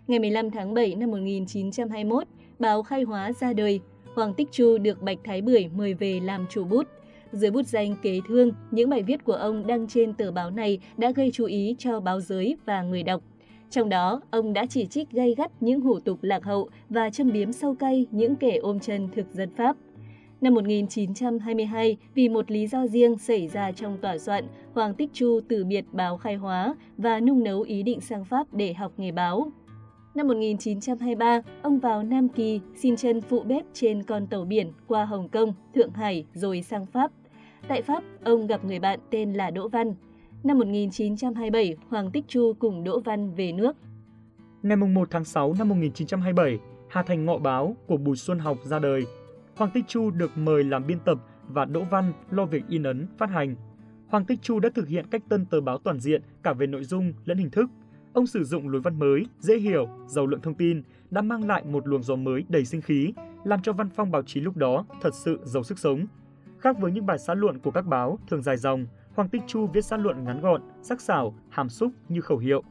Ngày 0.07 0.19
15 0.19 0.51
tháng 0.51 0.73
7 0.73 0.95
năm 0.95 1.11
1921, 1.11 2.27
báo 2.59 2.83
Khai 2.83 3.03
Hóa 3.03 3.31
ra 3.33 3.53
đời. 3.53 3.79
Hoàng 4.15 4.33
Tích 4.33 4.51
Chu 4.51 4.77
được 4.77 5.01
Bạch 5.01 5.17
Thái 5.23 5.41
Bưởi 5.41 5.69
mời 5.75 5.93
về 5.93 6.19
làm 6.19 6.45
chủ 6.49 6.63
bút. 6.63 6.87
Dưới 7.31 7.51
bút 7.51 7.67
danh 7.67 7.95
Kế 8.01 8.19
Thương, 8.27 8.51
những 8.71 8.89
bài 8.89 9.03
viết 9.03 9.23
của 9.25 9.33
ông 9.33 9.67
đăng 9.67 9.87
trên 9.87 10.13
tờ 10.13 10.31
báo 10.31 10.51
này 10.51 10.79
đã 10.97 11.11
gây 11.11 11.31
chú 11.33 11.45
ý 11.45 11.75
cho 11.79 11.99
báo 11.99 12.21
giới 12.21 12.57
và 12.65 12.83
người 12.83 13.03
đọc. 13.03 13.21
Trong 13.71 13.89
đó, 13.89 14.21
ông 14.31 14.53
đã 14.53 14.65
chỉ 14.65 14.85
trích 14.85 15.11
gây 15.11 15.35
gắt 15.37 15.51
những 15.59 15.81
hủ 15.81 15.99
tục 15.99 16.19
lạc 16.21 16.43
hậu 16.43 16.69
và 16.89 17.09
châm 17.09 17.31
biếm 17.31 17.51
sâu 17.51 17.75
cay 17.75 18.05
những 18.11 18.35
kẻ 18.35 18.57
ôm 18.61 18.79
chân 18.79 19.09
thực 19.15 19.25
dân 19.33 19.49
Pháp. 19.55 19.75
Năm 20.41 20.53
1922, 20.53 21.97
vì 22.15 22.29
một 22.29 22.51
lý 22.51 22.67
do 22.67 22.87
riêng 22.87 23.17
xảy 23.17 23.47
ra 23.47 23.71
trong 23.71 23.97
tòa 23.97 24.17
soạn, 24.17 24.47
Hoàng 24.73 24.93
Tích 24.93 25.09
Chu 25.13 25.39
từ 25.49 25.65
biệt 25.65 25.85
báo 25.91 26.17
khai 26.17 26.35
hóa 26.35 26.75
và 26.97 27.19
nung 27.19 27.43
nấu 27.43 27.61
ý 27.61 27.83
định 27.83 28.01
sang 28.01 28.25
Pháp 28.25 28.53
để 28.53 28.73
học 28.73 28.91
nghề 28.97 29.11
báo. 29.11 29.51
Năm 30.15 30.27
1923, 30.27 31.41
ông 31.61 31.79
vào 31.79 32.03
Nam 32.03 32.29
Kỳ 32.29 32.59
xin 32.75 32.95
chân 32.95 33.21
phụ 33.21 33.39
bếp 33.39 33.65
trên 33.73 34.03
con 34.03 34.27
tàu 34.27 34.45
biển 34.45 34.71
qua 34.87 35.05
Hồng 35.05 35.29
Kông, 35.29 35.53
Thượng 35.75 35.91
Hải 35.91 36.25
rồi 36.33 36.61
sang 36.61 36.85
Pháp. 36.85 37.11
Tại 37.67 37.81
Pháp, 37.81 38.03
ông 38.23 38.47
gặp 38.47 38.65
người 38.65 38.79
bạn 38.79 38.99
tên 39.09 39.33
là 39.33 39.51
Đỗ 39.51 39.67
Văn. 39.67 39.93
Năm 40.43 40.57
1927, 40.59 41.75
Hoàng 41.89 42.11
Tích 42.11 42.25
Chu 42.27 42.53
cùng 42.59 42.83
Đỗ 42.83 42.99
Văn 42.99 43.33
về 43.33 43.51
nước. 43.51 43.75
Ngày 44.63 44.77
1 44.77 45.07
tháng 45.11 45.25
6 45.25 45.53
năm 45.59 45.69
1927, 45.69 46.59
Hà 46.89 47.03
Thành 47.03 47.25
Ngọ 47.25 47.37
Báo 47.37 47.75
của 47.87 47.97
Bùi 47.97 48.15
Xuân 48.15 48.39
Học 48.39 48.57
ra 48.63 48.79
đời. 48.79 49.05
Hoàng 49.55 49.71
Tích 49.73 49.87
Chu 49.87 50.11
được 50.11 50.37
mời 50.37 50.63
làm 50.63 50.87
biên 50.87 50.99
tập 50.99 51.17
và 51.47 51.65
Đỗ 51.65 51.83
Văn 51.83 52.13
lo 52.31 52.45
việc 52.45 52.63
in 52.69 52.83
ấn, 52.83 53.07
phát 53.17 53.29
hành. 53.29 53.55
Hoàng 54.07 54.25
Tích 54.25 54.41
Chu 54.41 54.59
đã 54.59 54.69
thực 54.75 54.87
hiện 54.87 55.07
cách 55.11 55.21
tân 55.29 55.45
tờ 55.45 55.61
báo 55.61 55.77
toàn 55.77 55.99
diện 55.99 56.21
cả 56.43 56.53
về 56.53 56.67
nội 56.67 56.83
dung 56.83 57.13
lẫn 57.25 57.37
hình 57.37 57.49
thức. 57.49 57.69
Ông 58.13 58.27
sử 58.27 58.43
dụng 58.43 58.69
lối 58.69 58.81
văn 58.81 58.99
mới, 58.99 59.25
dễ 59.39 59.57
hiểu, 59.57 59.87
giàu 60.07 60.27
lượng 60.27 60.41
thông 60.41 60.55
tin, 60.55 60.83
đã 61.09 61.21
mang 61.21 61.47
lại 61.47 61.63
một 61.65 61.87
luồng 61.87 62.03
gió 62.03 62.15
mới 62.15 62.43
đầy 62.49 62.65
sinh 62.65 62.81
khí, 62.81 63.13
làm 63.43 63.61
cho 63.61 63.73
văn 63.73 63.89
phong 63.95 64.11
báo 64.11 64.23
chí 64.23 64.41
lúc 64.41 64.57
đó 64.57 64.85
thật 65.01 65.15
sự 65.15 65.39
giàu 65.43 65.63
sức 65.63 65.79
sống. 65.79 66.05
Khác 66.59 66.79
với 66.79 66.91
những 66.91 67.05
bài 67.05 67.17
xã 67.19 67.33
luận 67.33 67.59
của 67.59 67.71
các 67.71 67.85
báo 67.85 68.19
thường 68.29 68.41
dài 68.41 68.57
dòng, 68.57 68.85
Hoàng 69.15 69.29
Tích 69.29 69.41
Chu 69.47 69.67
viết 69.67 69.85
sát 69.85 69.97
luận 69.97 70.23
ngắn 70.23 70.41
gọn, 70.41 70.61
sắc 70.81 71.01
sảo, 71.01 71.33
hàm 71.49 71.69
xúc 71.69 71.91
như 72.09 72.21
khẩu 72.21 72.37
hiệu. 72.37 72.63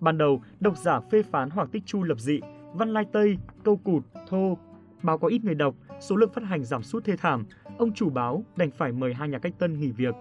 Ban 0.00 0.18
đầu, 0.18 0.42
độc 0.60 0.76
giả 0.76 1.00
phê 1.00 1.22
phán 1.22 1.50
Hoàng 1.50 1.68
Tích 1.68 1.82
Chu 1.86 2.02
lập 2.02 2.20
dị, 2.20 2.40
văn 2.74 2.92
lai 2.92 3.04
tây, 3.12 3.36
câu 3.64 3.76
cụt, 3.76 4.02
thô. 4.28 4.58
Báo 5.02 5.18
có 5.18 5.28
ít 5.28 5.44
người 5.44 5.54
đọc, 5.54 5.74
số 6.00 6.16
lượng 6.16 6.30
phát 6.34 6.44
hành 6.44 6.64
giảm 6.64 6.82
sút 6.82 7.04
thê 7.04 7.16
thảm, 7.16 7.44
ông 7.78 7.92
chủ 7.92 8.10
báo 8.10 8.44
đành 8.56 8.70
phải 8.70 8.92
mời 8.92 9.14
hai 9.14 9.28
nhà 9.28 9.38
cách 9.38 9.52
tân 9.58 9.80
nghỉ 9.80 9.90
việc. 9.90 10.14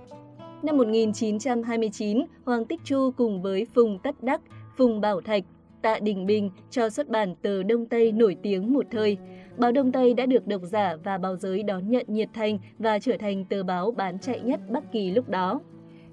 Năm 0.64 0.78
1929, 0.78 2.20
Hoàng 2.46 2.66
Tích 2.66 2.82
Chu 2.84 3.12
cùng 3.18 3.42
với 3.42 3.68
Phùng 3.74 4.00
Tất 4.04 4.24
Đắc, 4.24 4.42
Phùng 4.78 5.02
Bảo 5.02 5.22
Thạch, 5.22 5.44
Tạ 5.82 6.00
Đình 6.00 6.26
Bình 6.26 6.50
cho 6.70 6.90
xuất 6.90 7.10
bản 7.10 7.36
tờ 7.42 7.64
Đông 7.64 7.86
Tây 7.86 8.12
nổi 8.12 8.36
tiếng 8.44 8.74
một 8.74 8.86
thời. 8.92 9.18
Báo 9.58 9.72
Đông 9.72 9.92
Tây 9.92 10.14
đã 10.14 10.26
được 10.26 10.48
độc 10.48 10.62
giả 10.64 10.96
và 11.04 11.18
báo 11.18 11.36
giới 11.36 11.64
đón 11.64 11.90
nhận 11.90 12.06
nhiệt 12.08 12.30
thành 12.34 12.60
và 12.80 13.00
trở 13.00 13.18
thành 13.20 13.46
tờ 13.46 13.64
báo 13.64 13.92
bán 13.92 14.20
chạy 14.20 14.40
nhất 14.40 14.60
Bắc 14.70 14.92
Kỳ 14.92 15.12
lúc 15.12 15.30
đó. 15.30 15.62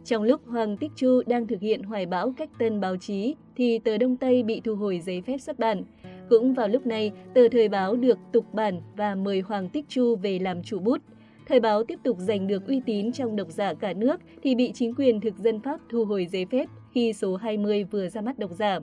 Trong 0.05 0.23
lúc 0.23 0.41
Hoàng 0.47 0.77
Tích 0.77 0.91
Chu 0.97 1.23
đang 1.27 1.47
thực 1.47 1.61
hiện 1.61 1.83
hoài 1.83 2.07
bão 2.07 2.33
cách 2.37 2.51
tân 2.59 2.81
báo 2.81 2.97
chí, 2.97 3.35
thì 3.57 3.79
tờ 3.79 3.99
Đông 3.99 4.17
Tây 4.17 4.43
bị 4.43 4.61
thu 4.65 4.75
hồi 4.75 5.01
giấy 5.01 5.23
phép 5.23 5.39
xuất 5.39 5.59
bản. 5.59 5.83
Cũng 6.31 6.55
vào 6.55 6.69
lúc 6.69 6.87
này, 6.87 7.13
tờ 7.35 7.49
Thời 7.49 7.69
báo 7.69 7.97
được 7.97 8.19
tục 8.33 8.55
bản 8.55 8.81
và 8.97 9.15
mời 9.15 9.41
Hoàng 9.41 9.69
Tích 9.69 9.85
Chu 9.89 10.17
về 10.17 10.39
làm 10.39 10.63
chủ 10.63 10.79
bút. 10.79 10.99
Thời 11.47 11.61
báo 11.61 11.85
tiếp 11.85 11.99
tục 12.03 12.17
giành 12.19 12.47
được 12.47 12.67
uy 12.67 12.81
tín 12.87 13.13
trong 13.13 13.37
độc 13.37 13.51
giả 13.51 13.75
cả 13.75 13.93
nước 13.93 14.21
thì 14.43 14.55
bị 14.55 14.73
chính 14.75 14.95
quyền 14.95 15.21
thực 15.21 15.39
dân 15.39 15.61
Pháp 15.61 15.81
thu 15.89 16.05
hồi 16.05 16.27
giấy 16.27 16.47
phép 16.51 16.67
khi 16.93 17.13
số 17.13 17.37
20 17.37 17.85
vừa 17.85 18.09
ra 18.09 18.21
mắt 18.21 18.39
độc 18.39 18.51
giả. 18.51 18.79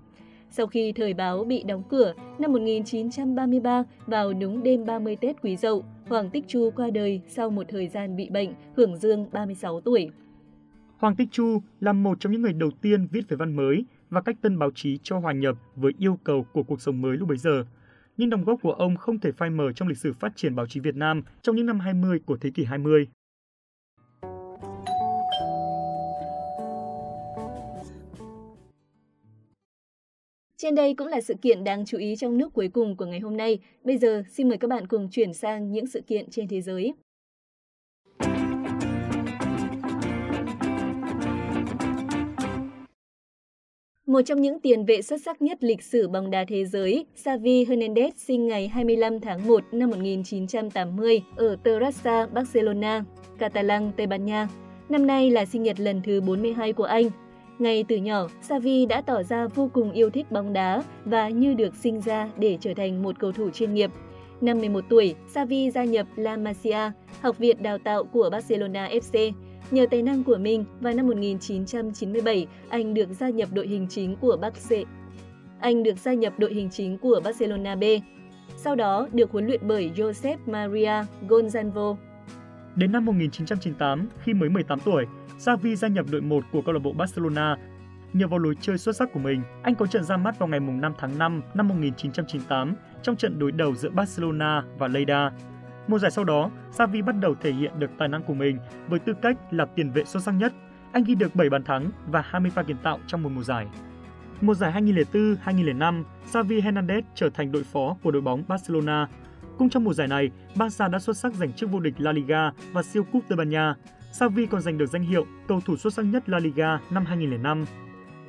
Sau 0.51 0.67
khi 0.67 0.91
thời 0.91 1.13
báo 1.13 1.43
bị 1.43 1.63
đóng 1.63 1.83
cửa 1.89 2.13
năm 2.39 2.51
1933 2.51 3.83
vào 4.05 4.33
đúng 4.33 4.63
đêm 4.63 4.85
30 4.85 5.15
Tết 5.15 5.41
Quý 5.41 5.55
Dậu, 5.55 5.83
Hoàng 6.07 6.29
Tích 6.29 6.47
Chu 6.47 6.69
qua 6.75 6.89
đời 6.93 7.21
sau 7.27 7.49
một 7.49 7.63
thời 7.69 7.87
gian 7.87 8.15
bị 8.15 8.29
bệnh, 8.29 8.53
hưởng 8.77 8.97
dương 8.97 9.27
36 9.31 9.81
tuổi. 9.81 10.09
Hoàng 10.97 11.15
Tích 11.15 11.27
Chu 11.31 11.61
là 11.79 11.93
một 11.93 12.19
trong 12.19 12.31
những 12.31 12.41
người 12.41 12.53
đầu 12.53 12.71
tiên 12.81 13.07
viết 13.11 13.29
về 13.29 13.37
văn 13.37 13.55
mới 13.55 13.85
và 14.09 14.21
cách 14.21 14.35
tân 14.41 14.59
báo 14.59 14.71
chí 14.75 14.99
cho 15.03 15.19
hòa 15.19 15.33
nhập 15.33 15.55
với 15.75 15.91
yêu 15.97 16.19
cầu 16.23 16.45
của 16.53 16.63
cuộc 16.63 16.81
sống 16.81 17.01
mới 17.01 17.17
lúc 17.17 17.27
bấy 17.27 17.37
giờ. 17.37 17.65
Nhưng 18.17 18.29
đóng 18.29 18.43
góp 18.43 18.61
của 18.61 18.73
ông 18.73 18.95
không 18.95 19.19
thể 19.19 19.31
phai 19.31 19.49
mờ 19.49 19.71
trong 19.71 19.87
lịch 19.87 19.97
sử 19.97 20.13
phát 20.13 20.35
triển 20.35 20.55
báo 20.55 20.65
chí 20.65 20.79
Việt 20.79 20.95
Nam 20.95 21.21
trong 21.41 21.55
những 21.55 21.65
năm 21.65 21.79
20 21.79 22.19
của 22.25 22.37
thế 22.37 22.49
kỷ 22.49 22.63
20. 22.63 23.07
Trên 30.61 30.75
đây 30.75 30.93
cũng 30.93 31.07
là 31.07 31.21
sự 31.21 31.33
kiện 31.41 31.63
đáng 31.63 31.85
chú 31.85 31.97
ý 31.97 32.15
trong 32.15 32.37
nước 32.37 32.53
cuối 32.53 32.67
cùng 32.73 32.97
của 32.97 33.05
ngày 33.05 33.19
hôm 33.19 33.37
nay. 33.37 33.59
Bây 33.83 33.97
giờ, 33.97 34.23
xin 34.31 34.49
mời 34.49 34.57
các 34.57 34.69
bạn 34.69 34.87
cùng 34.87 35.09
chuyển 35.11 35.33
sang 35.33 35.71
những 35.71 35.87
sự 35.87 36.01
kiện 36.07 36.29
trên 36.29 36.47
thế 36.47 36.61
giới. 36.61 36.93
Một 44.07 44.21
trong 44.25 44.41
những 44.41 44.59
tiền 44.59 44.85
vệ 44.85 45.01
xuất 45.01 45.21
sắc 45.21 45.41
nhất 45.41 45.57
lịch 45.63 45.83
sử 45.83 46.07
bóng 46.07 46.31
đá 46.31 46.45
thế 46.47 46.65
giới, 46.65 47.05
Xavi 47.15 47.65
Hernandez 47.65 48.11
sinh 48.15 48.47
ngày 48.47 48.67
25 48.67 49.19
tháng 49.19 49.47
1 49.47 49.63
năm 49.71 49.89
1980 49.89 51.21
ở 51.35 51.55
Terrassa, 51.63 52.27
Barcelona, 52.27 53.03
Catalan, 53.37 53.91
Tây 53.97 54.07
Ban 54.07 54.25
Nha. 54.25 54.47
Năm 54.89 55.07
nay 55.07 55.31
là 55.31 55.45
sinh 55.45 55.63
nhật 55.63 55.79
lần 55.79 56.01
thứ 56.05 56.21
42 56.21 56.73
của 56.73 56.83
anh. 56.83 57.09
Ngay 57.59 57.85
từ 57.87 57.95
nhỏ, 57.95 58.27
Xavi 58.41 58.85
đã 58.85 59.01
tỏ 59.01 59.23
ra 59.23 59.47
vô 59.47 59.69
cùng 59.73 59.91
yêu 59.91 60.09
thích 60.09 60.31
bóng 60.31 60.53
đá 60.53 60.83
và 61.05 61.29
như 61.29 61.53
được 61.53 61.75
sinh 61.75 62.01
ra 62.01 62.29
để 62.37 62.57
trở 62.61 62.73
thành 62.73 63.03
một 63.03 63.19
cầu 63.19 63.31
thủ 63.31 63.49
chuyên 63.49 63.73
nghiệp. 63.73 63.91
Năm 64.41 64.59
11 64.59 64.83
tuổi, 64.89 65.15
Xavi 65.27 65.71
gia 65.71 65.83
nhập 65.83 66.07
La 66.15 66.37
Masia, 66.37 66.91
học 67.21 67.37
viện 67.37 67.63
đào 67.63 67.77
tạo 67.77 68.03
của 68.03 68.29
Barcelona 68.31 68.87
FC. 68.87 69.31
Nhờ 69.71 69.85
tài 69.91 70.01
năng 70.01 70.23
của 70.23 70.37
mình, 70.37 70.65
vào 70.79 70.93
năm 70.93 71.07
1997, 71.07 72.47
anh 72.69 72.93
được 72.93 73.09
gia 73.09 73.29
nhập 73.29 73.49
đội 73.53 73.67
hình 73.67 73.87
chính 73.89 74.15
của 74.15 74.37
Barca. 74.41 74.75
Anh 75.59 75.83
được 75.83 75.97
gia 75.97 76.13
nhập 76.13 76.33
đội 76.37 76.53
hình 76.53 76.69
chính 76.69 76.97
của 76.97 77.21
Barcelona 77.23 77.75
B. 77.75 77.83
Sau 78.55 78.75
đó 78.75 79.07
được 79.13 79.31
huấn 79.31 79.47
luyện 79.47 79.61
bởi 79.67 79.91
Josep 79.95 80.37
Maria 80.45 81.05
Gonzalvo. 81.27 81.95
Đến 82.75 82.91
năm 82.91 83.05
1998, 83.05 84.09
khi 84.23 84.33
mới 84.33 84.49
18 84.49 84.79
tuổi, 84.79 85.05
Xavi 85.39 85.75
gia 85.75 85.87
nhập 85.87 86.05
đội 86.11 86.21
1 86.21 86.43
của 86.51 86.61
câu 86.61 86.73
lạc 86.73 86.79
bộ 86.79 86.93
Barcelona. 86.93 87.55
Nhờ 88.13 88.27
vào 88.27 88.39
lối 88.39 88.55
chơi 88.61 88.77
xuất 88.77 88.95
sắc 88.95 89.09
của 89.13 89.19
mình, 89.19 89.41
anh 89.63 89.75
có 89.75 89.85
trận 89.85 90.03
ra 90.03 90.17
mắt 90.17 90.39
vào 90.39 90.49
ngày 90.49 90.59
5 90.59 90.93
tháng 90.97 91.17
5 91.17 91.41
năm 91.53 91.67
1998 91.67 92.75
trong 93.03 93.15
trận 93.15 93.39
đối 93.39 93.51
đầu 93.51 93.75
giữa 93.75 93.89
Barcelona 93.89 94.63
và 94.77 94.87
Leida. 94.87 95.31
Mùa 95.87 95.99
giải 95.99 96.11
sau 96.11 96.25
đó, 96.25 96.49
Xavi 96.71 97.01
bắt 97.01 97.15
đầu 97.19 97.35
thể 97.41 97.51
hiện 97.51 97.79
được 97.79 97.91
tài 97.97 98.07
năng 98.07 98.23
của 98.23 98.33
mình 98.33 98.57
với 98.87 98.99
tư 98.99 99.13
cách 99.21 99.37
là 99.51 99.65
tiền 99.65 99.91
vệ 99.91 100.05
xuất 100.05 100.23
sắc 100.23 100.31
nhất. 100.31 100.53
Anh 100.91 101.03
ghi 101.03 101.15
được 101.15 101.35
7 101.35 101.49
bàn 101.49 101.63
thắng 101.63 101.91
và 102.07 102.21
20 102.25 102.51
pha 102.51 102.63
kiến 102.63 102.77
tạo 102.83 102.99
trong 103.07 103.23
một 103.23 103.29
mùa 103.29 103.43
giải. 103.43 103.67
Mùa 104.41 104.53
giải 104.53 104.81
2004-2005, 104.81 106.03
Xavi 106.25 106.61
Hernandez 106.61 107.01
trở 107.15 107.29
thành 107.29 107.51
đội 107.51 107.63
phó 107.63 107.97
của 108.03 108.11
đội 108.11 108.21
bóng 108.21 108.43
Barcelona. 108.47 109.07
Cũng 109.57 109.69
trong 109.69 109.83
mùa 109.83 109.93
giải 109.93 110.07
này, 110.07 110.29
Barca 110.55 110.87
đã 110.87 110.99
xuất 110.99 111.17
sắc 111.17 111.33
giành 111.33 111.53
chức 111.53 111.71
vô 111.71 111.79
địch 111.79 111.93
La 111.97 112.11
Liga 112.11 112.51
và 112.71 112.83
siêu 112.83 113.03
cúp 113.11 113.23
Tây 113.27 113.37
Ban 113.37 113.49
Nha. 113.49 113.75
Xavi 114.11 114.45
còn 114.45 114.61
giành 114.61 114.77
được 114.77 114.85
danh 114.85 115.03
hiệu 115.03 115.25
cầu 115.47 115.59
thủ 115.65 115.77
xuất 115.77 115.93
sắc 115.93 116.05
nhất 116.05 116.29
La 116.29 116.39
Liga 116.39 116.79
năm 116.89 117.05
2005. 117.05 117.65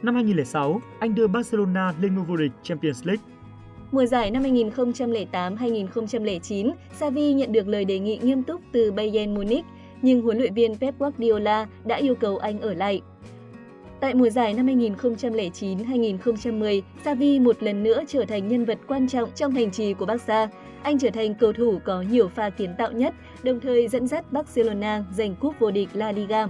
Năm 0.03 0.15
2006, 0.15 0.81
anh 0.99 1.15
đưa 1.15 1.27
Barcelona 1.27 1.95
lên 2.01 2.15
ngôi 2.15 2.25
vô 2.25 2.37
địch 2.37 2.53
Champions 2.63 3.07
League. 3.07 3.23
Mùa 3.93 4.07
giải 4.07 4.31
năm 4.31 4.43
2008-2009, 4.43 6.73
Xavi 6.93 7.33
nhận 7.33 7.53
được 7.53 7.69
lời 7.69 7.85
đề 7.85 7.99
nghị 7.99 8.19
nghiêm 8.23 8.43
túc 8.43 8.61
từ 8.73 8.93
Bayern 8.93 9.35
Munich, 9.35 9.65
nhưng 10.03 10.23
huấn 10.23 10.39
luyện 10.39 10.55
viên 10.55 10.77
Pep 10.77 10.99
Guardiola 10.99 11.67
đã 11.85 11.97
yêu 11.97 12.15
cầu 12.15 12.39
anh 12.39 12.61
ở 12.61 12.75
lại. 12.75 13.01
Tại 14.01 14.15
mùa 14.15 14.31
giải 14.31 14.55
năm 14.55 14.67
2009-2010, 14.67 16.83
Xavi 17.05 17.41
một 17.41 17.63
lần 17.63 17.83
nữa 17.83 18.03
trở 18.09 18.25
thành 18.25 18.49
nhân 18.49 18.65
vật 18.65 18.79
quan 18.89 19.09
trọng 19.09 19.31
trong 19.35 19.53
hành 19.53 19.71
trì 19.71 19.95
của 19.95 20.07
Barca. 20.07 20.49
Anh 20.83 20.99
trở 20.99 21.11
thành 21.11 21.35
cầu 21.35 21.53
thủ 21.53 21.79
có 21.85 22.03
nhiều 22.03 22.29
pha 22.29 22.51
kiến 22.51 22.75
tạo 22.79 22.93
nhất, 22.93 23.15
đồng 23.43 23.61
thời 23.61 23.89
dẫn 23.89 24.07
dắt 24.07 24.33
Barcelona 24.33 25.05
giành 25.13 25.35
cúp 25.35 25.55
vô 25.59 25.71
địch 25.71 25.89
La 25.93 26.13
Liga. 26.13 26.47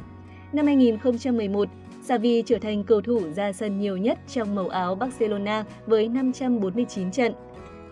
Năm 0.53 0.67
2011, 0.67 1.69
Xavi 2.03 2.43
trở 2.47 2.59
thành 2.59 2.85
cầu 2.85 3.01
thủ 3.01 3.21
ra 3.37 3.53
sân 3.53 3.81
nhiều 3.81 3.97
nhất 3.97 4.19
trong 4.29 4.55
màu 4.55 4.69
áo 4.69 4.95
Barcelona 4.95 5.65
với 5.87 6.09
549 6.09 7.11
trận. 7.11 7.33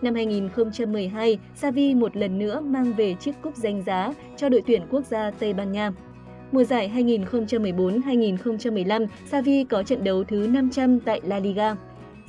Năm 0.01 0.15
2012, 0.15 1.39
Xavi 1.55 1.95
một 1.95 2.17
lần 2.17 2.39
nữa 2.39 2.59
mang 2.59 2.93
về 2.93 3.15
chiếc 3.19 3.35
cúp 3.41 3.55
danh 3.55 3.83
giá 3.85 4.13
cho 4.37 4.49
đội 4.49 4.63
tuyển 4.65 4.81
quốc 4.91 5.05
gia 5.05 5.31
Tây 5.31 5.53
Ban 5.53 5.71
Nha. 5.71 5.91
Mùa 6.51 6.63
giải 6.63 6.91
2014-2015, 6.95 9.07
Xavi 9.25 9.63
có 9.63 9.83
trận 9.83 10.03
đấu 10.03 10.23
thứ 10.23 10.47
500 10.47 10.99
tại 10.99 11.21
La 11.23 11.39
Liga. 11.39 11.75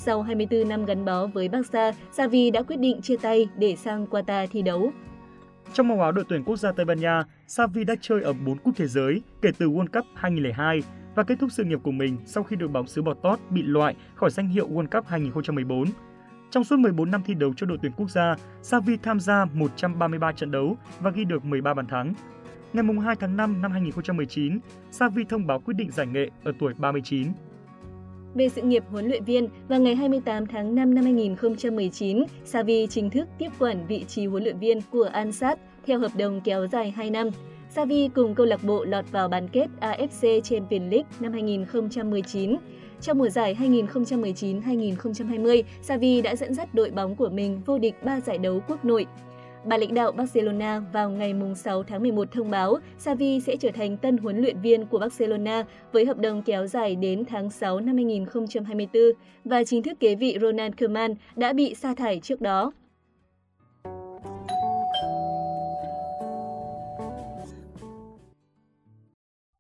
Sau 0.02 0.22
24 0.22 0.68
năm 0.68 0.84
gắn 0.84 1.04
bó 1.04 1.26
với 1.26 1.48
Barca, 1.48 1.92
Xavi 2.12 2.50
đã 2.50 2.62
quyết 2.62 2.76
định 2.76 3.02
chia 3.02 3.16
tay 3.16 3.48
để 3.56 3.76
sang 3.76 4.06
Qatar 4.06 4.46
thi 4.50 4.62
đấu. 4.62 4.92
Trong 5.72 5.88
màu 5.88 6.00
áo 6.00 6.12
đội 6.12 6.24
tuyển 6.28 6.44
quốc 6.44 6.56
gia 6.56 6.72
Tây 6.72 6.84
Ban 6.84 7.00
Nha, 7.00 7.24
Xavi 7.46 7.84
đã 7.84 7.94
chơi 8.00 8.22
ở 8.22 8.32
4 8.32 8.58
cúp 8.58 8.74
thế 8.76 8.86
giới 8.86 9.22
kể 9.42 9.50
từ 9.58 9.70
World 9.70 9.86
Cup 9.92 10.04
2002 10.14 10.82
và 11.14 11.22
kết 11.22 11.38
thúc 11.40 11.52
sự 11.52 11.64
nghiệp 11.64 11.78
của 11.82 11.90
mình 11.90 12.16
sau 12.26 12.44
khi 12.44 12.56
đội 12.56 12.68
bóng 12.68 12.86
xứ 12.86 13.02
Bò 13.02 13.14
Tót 13.14 13.38
bị 13.50 13.62
loại 13.62 13.96
khỏi 14.14 14.30
danh 14.30 14.48
hiệu 14.48 14.68
World 14.68 14.86
Cup 14.86 15.06
2014. 15.06 15.84
Trong 16.50 16.64
suốt 16.64 16.78
14 16.78 17.10
năm 17.10 17.22
thi 17.26 17.34
đấu 17.34 17.52
cho 17.56 17.66
đội 17.66 17.78
tuyển 17.82 17.92
quốc 17.96 18.10
gia, 18.10 18.36
Xavi 18.62 18.96
tham 18.96 19.20
gia 19.20 19.44
133 19.44 20.32
trận 20.32 20.50
đấu 20.50 20.76
và 21.00 21.10
ghi 21.10 21.24
được 21.24 21.44
13 21.44 21.74
bàn 21.74 21.86
thắng. 21.86 22.14
Ngày 22.72 22.84
2 23.04 23.16
tháng 23.16 23.36
5 23.36 23.62
năm 23.62 23.72
2019, 23.72 24.58
Xavi 24.90 25.24
thông 25.24 25.46
báo 25.46 25.60
quyết 25.60 25.74
định 25.74 25.90
giải 25.90 26.06
nghệ 26.06 26.30
ở 26.44 26.52
tuổi 26.58 26.74
39. 26.78 27.28
Về 28.34 28.48
sự 28.48 28.62
nghiệp 28.62 28.84
huấn 28.90 29.08
luyện 29.08 29.24
viên, 29.24 29.48
vào 29.68 29.80
ngày 29.80 29.94
28 29.94 30.46
tháng 30.46 30.74
5 30.74 30.94
năm 30.94 31.04
2019, 31.04 32.24
Xavi 32.44 32.86
chính 32.86 33.10
thức 33.10 33.28
tiếp 33.38 33.48
quản 33.58 33.86
vị 33.86 34.04
trí 34.08 34.26
huấn 34.26 34.42
luyện 34.42 34.58
viên 34.58 34.80
của 34.90 35.08
Ansat 35.12 35.58
theo 35.86 35.98
hợp 35.98 36.10
đồng 36.16 36.40
kéo 36.40 36.66
dài 36.66 36.90
2 36.90 37.10
năm. 37.10 37.30
Xavi 37.70 38.08
cùng 38.14 38.34
câu 38.34 38.46
lạc 38.46 38.64
bộ 38.64 38.84
lọt 38.84 39.04
vào 39.10 39.28
bán 39.28 39.48
kết 39.48 39.66
AFC 39.80 40.40
Champions 40.40 40.92
League 40.92 41.10
năm 41.20 41.32
2019. 41.32 42.56
Trong 43.00 43.18
mùa 43.18 43.28
giải 43.28 43.56
2019-2020, 43.60 45.62
Xavi 45.82 46.22
đã 46.22 46.36
dẫn 46.36 46.54
dắt 46.54 46.74
đội 46.74 46.90
bóng 46.90 47.16
của 47.16 47.28
mình 47.28 47.60
vô 47.66 47.78
địch 47.78 47.94
3 48.04 48.20
giải 48.20 48.38
đấu 48.38 48.60
quốc 48.68 48.84
nội 48.84 49.06
bà 49.64 49.76
lãnh 49.76 49.94
đạo 49.94 50.12
Barcelona 50.12 50.80
vào 50.92 51.10
ngày 51.10 51.34
6 51.56 51.82
tháng 51.82 52.02
11 52.02 52.32
thông 52.32 52.50
báo 52.50 52.78
Xavi 52.98 53.40
sẽ 53.40 53.56
trở 53.56 53.70
thành 53.74 53.96
tân 53.96 54.16
huấn 54.16 54.38
luyện 54.38 54.60
viên 54.60 54.86
của 54.86 54.98
Barcelona 54.98 55.64
với 55.92 56.06
hợp 56.06 56.18
đồng 56.18 56.42
kéo 56.42 56.66
dài 56.66 56.96
đến 56.96 57.24
tháng 57.24 57.50
6 57.50 57.80
năm 57.80 57.96
2024 57.96 59.02
và 59.44 59.64
chính 59.64 59.82
thức 59.82 60.00
kế 60.00 60.14
vị 60.14 60.38
Ronald 60.40 60.74
Koeman 60.80 61.14
đã 61.36 61.52
bị 61.52 61.74
sa 61.74 61.94
thải 61.94 62.20
trước 62.20 62.40
đó. 62.40 62.72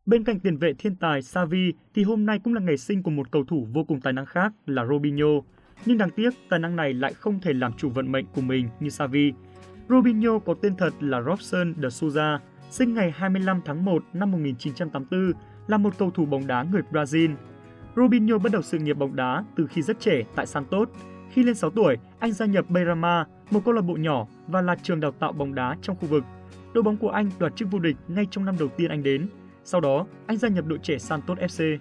Bên 0.06 0.24
cạnh 0.24 0.40
tiền 0.40 0.56
vệ 0.56 0.72
thiên 0.78 0.96
tài 0.96 1.22
Xavi 1.22 1.72
thì 1.94 2.02
hôm 2.02 2.26
nay 2.26 2.38
cũng 2.44 2.54
là 2.54 2.60
ngày 2.60 2.76
sinh 2.76 3.02
của 3.02 3.10
một 3.10 3.30
cầu 3.30 3.44
thủ 3.44 3.66
vô 3.72 3.84
cùng 3.84 4.00
tài 4.00 4.12
năng 4.12 4.26
khác 4.26 4.52
là 4.66 4.86
Robinho. 4.86 5.26
Nhưng 5.86 5.98
đáng 5.98 6.10
tiếc, 6.10 6.30
tài 6.48 6.60
năng 6.60 6.76
này 6.76 6.94
lại 6.94 7.14
không 7.14 7.40
thể 7.40 7.52
làm 7.52 7.72
chủ 7.72 7.88
vận 7.88 8.12
mệnh 8.12 8.26
của 8.34 8.40
mình 8.40 8.68
như 8.80 8.88
Xavi. 8.88 9.32
Robinho 9.90 10.38
có 10.38 10.54
tên 10.54 10.76
thật 10.76 10.94
là 11.00 11.22
Robson 11.22 11.74
de 11.82 11.88
Souza, 11.88 12.38
sinh 12.70 12.94
ngày 12.94 13.10
25 13.10 13.60
tháng 13.64 13.84
1 13.84 14.02
năm 14.12 14.30
1984, 14.30 15.32
là 15.66 15.78
một 15.78 15.98
cầu 15.98 16.10
thủ 16.10 16.24
bóng 16.26 16.46
đá 16.46 16.62
người 16.62 16.82
Brazil. 16.92 17.34
Robinho 17.96 18.38
bắt 18.38 18.52
đầu 18.52 18.62
sự 18.62 18.78
nghiệp 18.78 18.94
bóng 18.94 19.16
đá 19.16 19.44
từ 19.56 19.66
khi 19.66 19.82
rất 19.82 20.00
trẻ 20.00 20.22
tại 20.34 20.46
Santos. 20.46 20.88
Khi 21.30 21.42
lên 21.42 21.54
6 21.54 21.70
tuổi, 21.70 21.96
anh 22.18 22.32
gia 22.32 22.46
nhập 22.46 22.70
Beirama, 22.70 23.24
một 23.50 23.60
câu 23.64 23.74
lạc 23.74 23.82
bộ 23.82 23.94
nhỏ 23.94 24.26
và 24.46 24.62
là 24.62 24.76
trường 24.82 25.00
đào 25.00 25.12
tạo 25.12 25.32
bóng 25.32 25.54
đá 25.54 25.76
trong 25.82 25.96
khu 25.96 26.08
vực. 26.08 26.24
Đội 26.74 26.82
bóng 26.82 26.96
của 26.96 27.10
anh 27.10 27.30
đoạt 27.38 27.56
chức 27.56 27.70
vô 27.70 27.78
địch 27.78 27.96
ngay 28.08 28.26
trong 28.30 28.44
năm 28.44 28.56
đầu 28.58 28.68
tiên 28.68 28.90
anh 28.90 29.02
đến. 29.02 29.28
Sau 29.64 29.80
đó, 29.80 30.06
anh 30.26 30.36
gia 30.36 30.48
nhập 30.48 30.66
đội 30.66 30.78
trẻ 30.82 30.98
Santos 30.98 31.38
FC. 31.38 31.78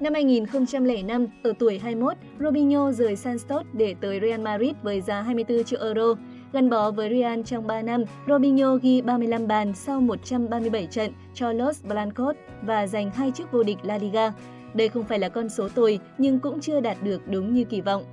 Năm 0.00 0.14
2005, 0.14 1.26
ở 1.42 1.52
tuổi 1.58 1.78
21, 1.78 2.12
Robinho 2.40 2.92
rời 2.92 3.16
Santos 3.16 3.66
để 3.72 3.94
tới 4.00 4.20
Real 4.20 4.40
Madrid 4.40 4.72
với 4.82 5.00
giá 5.00 5.22
24 5.22 5.64
triệu 5.64 5.80
euro. 5.80 6.14
Gắn 6.52 6.70
bó 6.70 6.90
với 6.90 7.10
Real 7.10 7.40
trong 7.42 7.66
3 7.66 7.82
năm, 7.82 8.04
Robinho 8.28 8.76
ghi 8.82 9.00
35 9.02 9.46
bàn 9.48 9.72
sau 9.74 10.00
137 10.00 10.86
trận 10.86 11.12
cho 11.34 11.52
Los 11.52 11.84
Blancos 11.84 12.36
và 12.62 12.86
giành 12.86 13.10
hai 13.10 13.32
chức 13.34 13.52
vô 13.52 13.62
địch 13.62 13.78
La 13.82 13.98
Liga. 13.98 14.32
Đây 14.74 14.88
không 14.88 15.04
phải 15.04 15.18
là 15.18 15.28
con 15.28 15.48
số 15.48 15.68
tồi 15.68 16.00
nhưng 16.18 16.40
cũng 16.40 16.60
chưa 16.60 16.80
đạt 16.80 16.96
được 17.02 17.28
đúng 17.28 17.54
như 17.54 17.64
kỳ 17.64 17.80
vọng. 17.80 18.04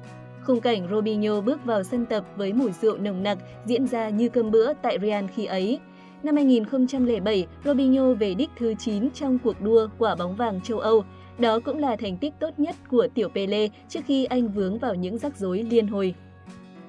Khung 0.45 0.61
cảnh 0.61 0.87
Robinho 0.91 1.41
bước 1.41 1.65
vào 1.65 1.83
sân 1.83 2.05
tập 2.05 2.25
với 2.35 2.53
mùi 2.53 2.71
rượu 2.71 2.97
nồng 2.97 3.23
nặc 3.23 3.37
diễn 3.65 3.87
ra 3.87 4.09
như 4.09 4.29
cơm 4.29 4.51
bữa 4.51 4.73
tại 4.73 4.97
Real 5.01 5.25
khi 5.35 5.45
ấy. 5.45 5.79
Năm 6.23 6.35
2007, 6.35 7.47
Robinho 7.65 8.13
về 8.13 8.33
đích 8.33 8.49
thứ 8.57 8.73
9 8.79 9.11
trong 9.11 9.39
cuộc 9.43 9.61
đua 9.61 9.87
quả 9.97 10.15
bóng 10.15 10.35
vàng 10.35 10.61
châu 10.61 10.79
Âu. 10.79 11.03
Đó 11.39 11.59
cũng 11.59 11.79
là 11.79 11.95
thành 11.95 12.17
tích 12.17 12.33
tốt 12.39 12.49
nhất 12.57 12.75
của 12.91 13.07
tiểu 13.13 13.29
Pele 13.29 13.67
trước 13.89 13.99
khi 14.05 14.25
anh 14.25 14.47
vướng 14.47 14.79
vào 14.79 14.95
những 14.95 15.17
rắc 15.17 15.37
rối 15.37 15.63
liên 15.69 15.87
hồi. 15.87 16.13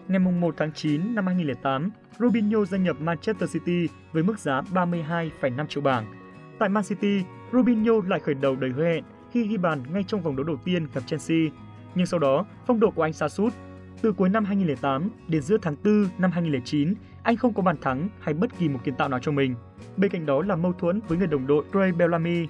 Ngày 0.09 0.19
1 0.19 0.55
tháng 0.57 0.73
9 0.73 1.15
năm 1.15 1.27
2008, 1.27 1.91
Robinho 2.19 2.65
gia 2.65 2.79
nhập 2.79 3.01
Manchester 3.01 3.53
City 3.53 3.89
với 4.13 4.23
mức 4.23 4.39
giá 4.39 4.61
32,5 4.61 5.67
triệu 5.67 5.83
bảng. 5.83 6.07
Tại 6.59 6.69
Man 6.69 6.85
City, 6.85 7.23
Robinho 7.53 7.93
lại 8.07 8.21
khởi 8.21 8.35
đầu 8.35 8.57
đầy 8.57 8.71
hứa 8.71 8.85
hẹn 8.85 9.05
khi 9.33 9.47
ghi 9.47 9.57
bàn 9.57 9.83
ngay 9.93 10.05
trong 10.07 10.23
vòng 10.23 10.37
đấu 10.37 10.45
đầu 10.45 10.57
tiên 10.65 10.87
gặp 10.95 11.01
Chelsea. 11.07 11.39
Nhưng 11.95 12.07
sau 12.07 12.21
đó, 12.21 12.47
phong 12.67 12.81
độ 12.81 12.91
của 12.91 13.03
anh 13.03 13.13
sa 13.13 13.29
sút. 13.29 13.53
Từ 14.03 14.13
cuối 14.13 14.29
năm 14.29 14.45
2008 14.45 15.11
đến 15.29 15.43
giữa 15.43 15.57
tháng 15.63 15.77
4 15.85 16.09
năm 16.19 16.31
2009, 16.31 16.95
anh 17.23 17.37
không 17.37 17.55
có 17.55 17.63
bàn 17.63 17.77
thắng 17.81 18.09
hay 18.21 18.35
bất 18.35 18.59
kỳ 18.59 18.69
một 18.69 18.81
kiến 18.85 18.95
tạo 18.95 19.09
nào 19.09 19.21
cho 19.23 19.33
mình. 19.33 19.55
Bên 19.97 20.11
cạnh 20.11 20.27
đó 20.27 20.43
là 20.43 20.57
mâu 20.57 20.73
thuẫn 20.73 21.01
với 21.09 21.19
người 21.19 21.27
đồng 21.27 21.47
đội 21.47 21.65
Ray 21.75 21.93
Bellamy. 21.93 22.47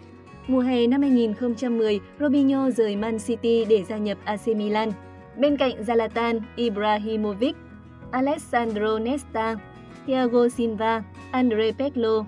Mùa 0.46 0.60
hè 0.60 0.86
năm 0.86 1.02
2010, 1.02 2.00
Robinho 2.20 2.70
rời 2.70 2.96
Man 2.96 3.18
City 3.18 3.64
để 3.68 3.84
gia 3.84 3.96
nhập 3.96 4.18
AC 4.24 4.46
Milan. 4.46 4.92
Bên 5.38 5.56
cạnh 5.56 5.82
Zlatan 5.86 6.40
Ibrahimovic, 6.56 7.56
Alessandro 8.10 8.98
Nesta, 8.98 9.56
Thiago 10.06 10.48
Silva, 10.48 11.02
Andre 11.30 11.72
Pirlo, 11.72 12.24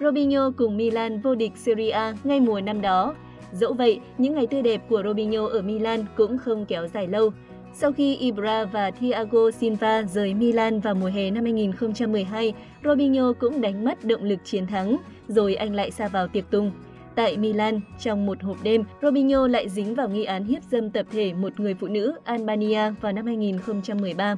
Robinho 0.00 0.50
cùng 0.56 0.76
Milan 0.76 1.20
vô 1.20 1.34
địch 1.34 1.52
Serie 1.56 1.90
A 1.90 2.14
ngay 2.24 2.40
mùa 2.40 2.60
năm 2.60 2.80
đó. 2.80 3.14
Dẫu 3.52 3.72
vậy, 3.72 4.00
những 4.18 4.34
ngày 4.34 4.46
tươi 4.46 4.62
đẹp 4.62 4.82
của 4.88 5.02
Robinho 5.04 5.46
ở 5.46 5.62
Milan 5.62 6.04
cũng 6.16 6.38
không 6.38 6.66
kéo 6.66 6.86
dài 6.86 7.06
lâu. 7.08 7.32
Sau 7.72 7.92
khi 7.92 8.16
Ibra 8.16 8.64
và 8.64 8.90
Thiago 8.90 9.50
Silva 9.50 10.02
rời 10.02 10.34
Milan 10.34 10.80
vào 10.80 10.94
mùa 10.94 11.10
hè 11.14 11.30
năm 11.30 11.44
2012, 11.44 12.54
Robinho 12.84 13.32
cũng 13.32 13.60
đánh 13.60 13.84
mất 13.84 14.04
động 14.04 14.22
lực 14.22 14.38
chiến 14.44 14.66
thắng, 14.66 14.96
rồi 15.28 15.54
anh 15.54 15.74
lại 15.74 15.90
xa 15.90 16.08
vào 16.08 16.28
tiệc 16.28 16.50
tùng. 16.50 16.72
Tại 17.14 17.36
Milan, 17.36 17.80
trong 17.98 18.26
một 18.26 18.42
hộp 18.42 18.56
đêm, 18.62 18.84
Robinho 19.02 19.46
lại 19.48 19.68
dính 19.68 19.94
vào 19.94 20.08
nghi 20.08 20.24
án 20.24 20.44
hiếp 20.44 20.62
dâm 20.62 20.90
tập 20.90 21.06
thể 21.10 21.34
một 21.34 21.60
người 21.60 21.74
phụ 21.74 21.88
nữ 21.88 22.14
Albania 22.24 22.90
vào 23.00 23.12
năm 23.12 23.26
2013. 23.26 24.36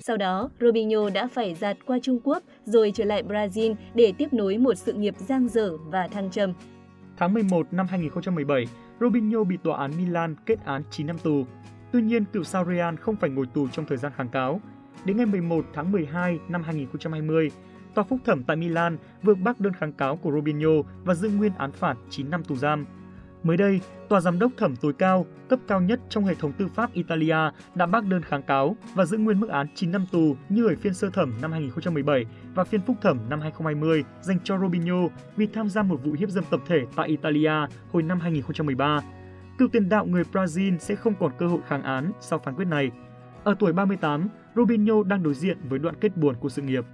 Sau 0.00 0.16
đó, 0.16 0.50
Robinho 0.60 1.10
đã 1.10 1.26
phải 1.26 1.54
giạt 1.54 1.76
qua 1.86 1.98
Trung 2.02 2.20
Quốc 2.24 2.42
rồi 2.64 2.92
trở 2.94 3.04
lại 3.04 3.22
Brazil 3.22 3.74
để 3.94 4.12
tiếp 4.18 4.32
nối 4.32 4.58
một 4.58 4.74
sự 4.74 4.92
nghiệp 4.92 5.14
giang 5.18 5.48
dở 5.48 5.70
và 5.90 6.08
thăng 6.08 6.30
trầm. 6.30 6.52
Tháng 7.16 7.34
11 7.34 7.66
năm 7.72 7.86
2017, 7.90 8.64
Robinho 9.00 9.44
bị 9.44 9.56
tòa 9.62 9.78
án 9.78 9.90
Milan 9.96 10.36
kết 10.46 10.64
án 10.64 10.82
9 10.90 11.06
năm 11.06 11.18
tù. 11.18 11.44
Tuy 11.92 12.02
nhiên, 12.02 12.24
cựu 12.32 12.44
sao 12.44 12.64
Real 12.64 12.94
không 12.94 13.16
phải 13.16 13.30
ngồi 13.30 13.46
tù 13.54 13.68
trong 13.68 13.84
thời 13.86 13.98
gian 13.98 14.12
kháng 14.16 14.28
cáo. 14.28 14.60
Đến 15.04 15.16
ngày 15.16 15.26
11 15.26 15.64
tháng 15.74 15.92
12 15.92 16.38
năm 16.48 16.62
2020, 16.62 17.50
Tòa 17.94 18.04
phúc 18.04 18.18
thẩm 18.24 18.42
tại 18.42 18.56
Milan 18.56 18.96
vừa 19.22 19.34
bác 19.34 19.60
đơn 19.60 19.72
kháng 19.72 19.92
cáo 19.92 20.16
của 20.16 20.32
Robinho 20.32 20.70
và 21.04 21.14
giữ 21.14 21.28
nguyên 21.28 21.52
án 21.58 21.72
phạt 21.72 21.96
9 22.10 22.30
năm 22.30 22.44
tù 22.44 22.56
giam. 22.56 22.86
Mới 23.42 23.56
đây, 23.56 23.80
Tòa 24.08 24.20
Giám 24.20 24.38
đốc 24.38 24.52
thẩm 24.56 24.76
tối 24.76 24.92
cao, 24.92 25.26
cấp 25.48 25.58
cao 25.68 25.80
nhất 25.80 26.00
trong 26.08 26.24
hệ 26.24 26.34
thống 26.34 26.52
tư 26.52 26.68
pháp 26.74 26.92
Italia 26.92 27.36
đã 27.74 27.86
bác 27.86 28.04
đơn 28.04 28.22
kháng 28.22 28.42
cáo 28.42 28.76
và 28.94 29.04
giữ 29.04 29.18
nguyên 29.18 29.40
mức 29.40 29.48
án 29.48 29.66
9 29.74 29.92
năm 29.92 30.06
tù 30.12 30.36
như 30.48 30.66
ở 30.66 30.74
phiên 30.80 30.94
sơ 30.94 31.10
thẩm 31.10 31.32
năm 31.42 31.52
2017 31.52 32.26
và 32.54 32.64
phiên 32.64 32.80
phúc 32.80 32.96
thẩm 33.02 33.18
năm 33.28 33.40
2020 33.40 34.04
dành 34.20 34.38
cho 34.44 34.58
Robinho 34.58 35.08
vì 35.36 35.46
tham 35.46 35.68
gia 35.68 35.82
một 35.82 36.00
vụ 36.04 36.12
hiếp 36.18 36.30
dâm 36.30 36.44
tập 36.50 36.60
thể 36.66 36.78
tại 36.96 37.08
Italia 37.08 37.52
hồi 37.92 38.02
năm 38.02 38.20
2013. 38.20 39.00
Cựu 39.58 39.68
tiền 39.68 39.88
đạo 39.88 40.06
người 40.06 40.22
Brazil 40.32 40.78
sẽ 40.78 40.94
không 40.94 41.14
còn 41.20 41.32
cơ 41.38 41.46
hội 41.46 41.60
kháng 41.66 41.82
án 41.82 42.12
sau 42.20 42.38
phán 42.38 42.54
quyết 42.54 42.64
này. 42.64 42.90
Ở 43.44 43.54
tuổi 43.58 43.72
38, 43.72 44.28
Robinho 44.56 45.02
đang 45.02 45.22
đối 45.22 45.34
diện 45.34 45.58
với 45.68 45.78
đoạn 45.78 45.94
kết 46.00 46.16
buồn 46.16 46.34
của 46.40 46.48
sự 46.48 46.62
nghiệp. 46.62 46.84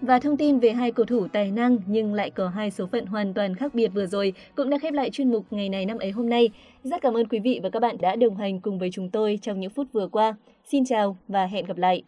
Và 0.00 0.18
thông 0.18 0.36
tin 0.36 0.58
về 0.58 0.70
hai 0.70 0.92
cầu 0.92 1.06
thủ 1.06 1.28
tài 1.32 1.50
năng 1.50 1.78
nhưng 1.86 2.14
lại 2.14 2.30
có 2.30 2.48
hai 2.48 2.70
số 2.70 2.86
phận 2.86 3.06
hoàn 3.06 3.34
toàn 3.34 3.54
khác 3.54 3.74
biệt 3.74 3.88
vừa 3.88 4.06
rồi 4.06 4.32
cũng 4.54 4.70
đã 4.70 4.78
khép 4.78 4.94
lại 4.94 5.10
chuyên 5.10 5.30
mục 5.30 5.44
ngày 5.50 5.68
này 5.68 5.86
năm 5.86 5.98
ấy 5.98 6.10
hôm 6.10 6.28
nay. 6.28 6.50
Rất 6.82 7.02
cảm 7.02 7.16
ơn 7.16 7.28
quý 7.28 7.38
vị 7.38 7.60
và 7.62 7.70
các 7.70 7.80
bạn 7.80 7.96
đã 8.00 8.16
đồng 8.16 8.36
hành 8.36 8.60
cùng 8.60 8.78
với 8.78 8.90
chúng 8.92 9.10
tôi 9.10 9.38
trong 9.42 9.60
những 9.60 9.70
phút 9.70 9.86
vừa 9.92 10.08
qua. 10.08 10.34
Xin 10.64 10.84
chào 10.84 11.16
và 11.28 11.46
hẹn 11.46 11.66
gặp 11.66 11.76
lại! 11.76 12.02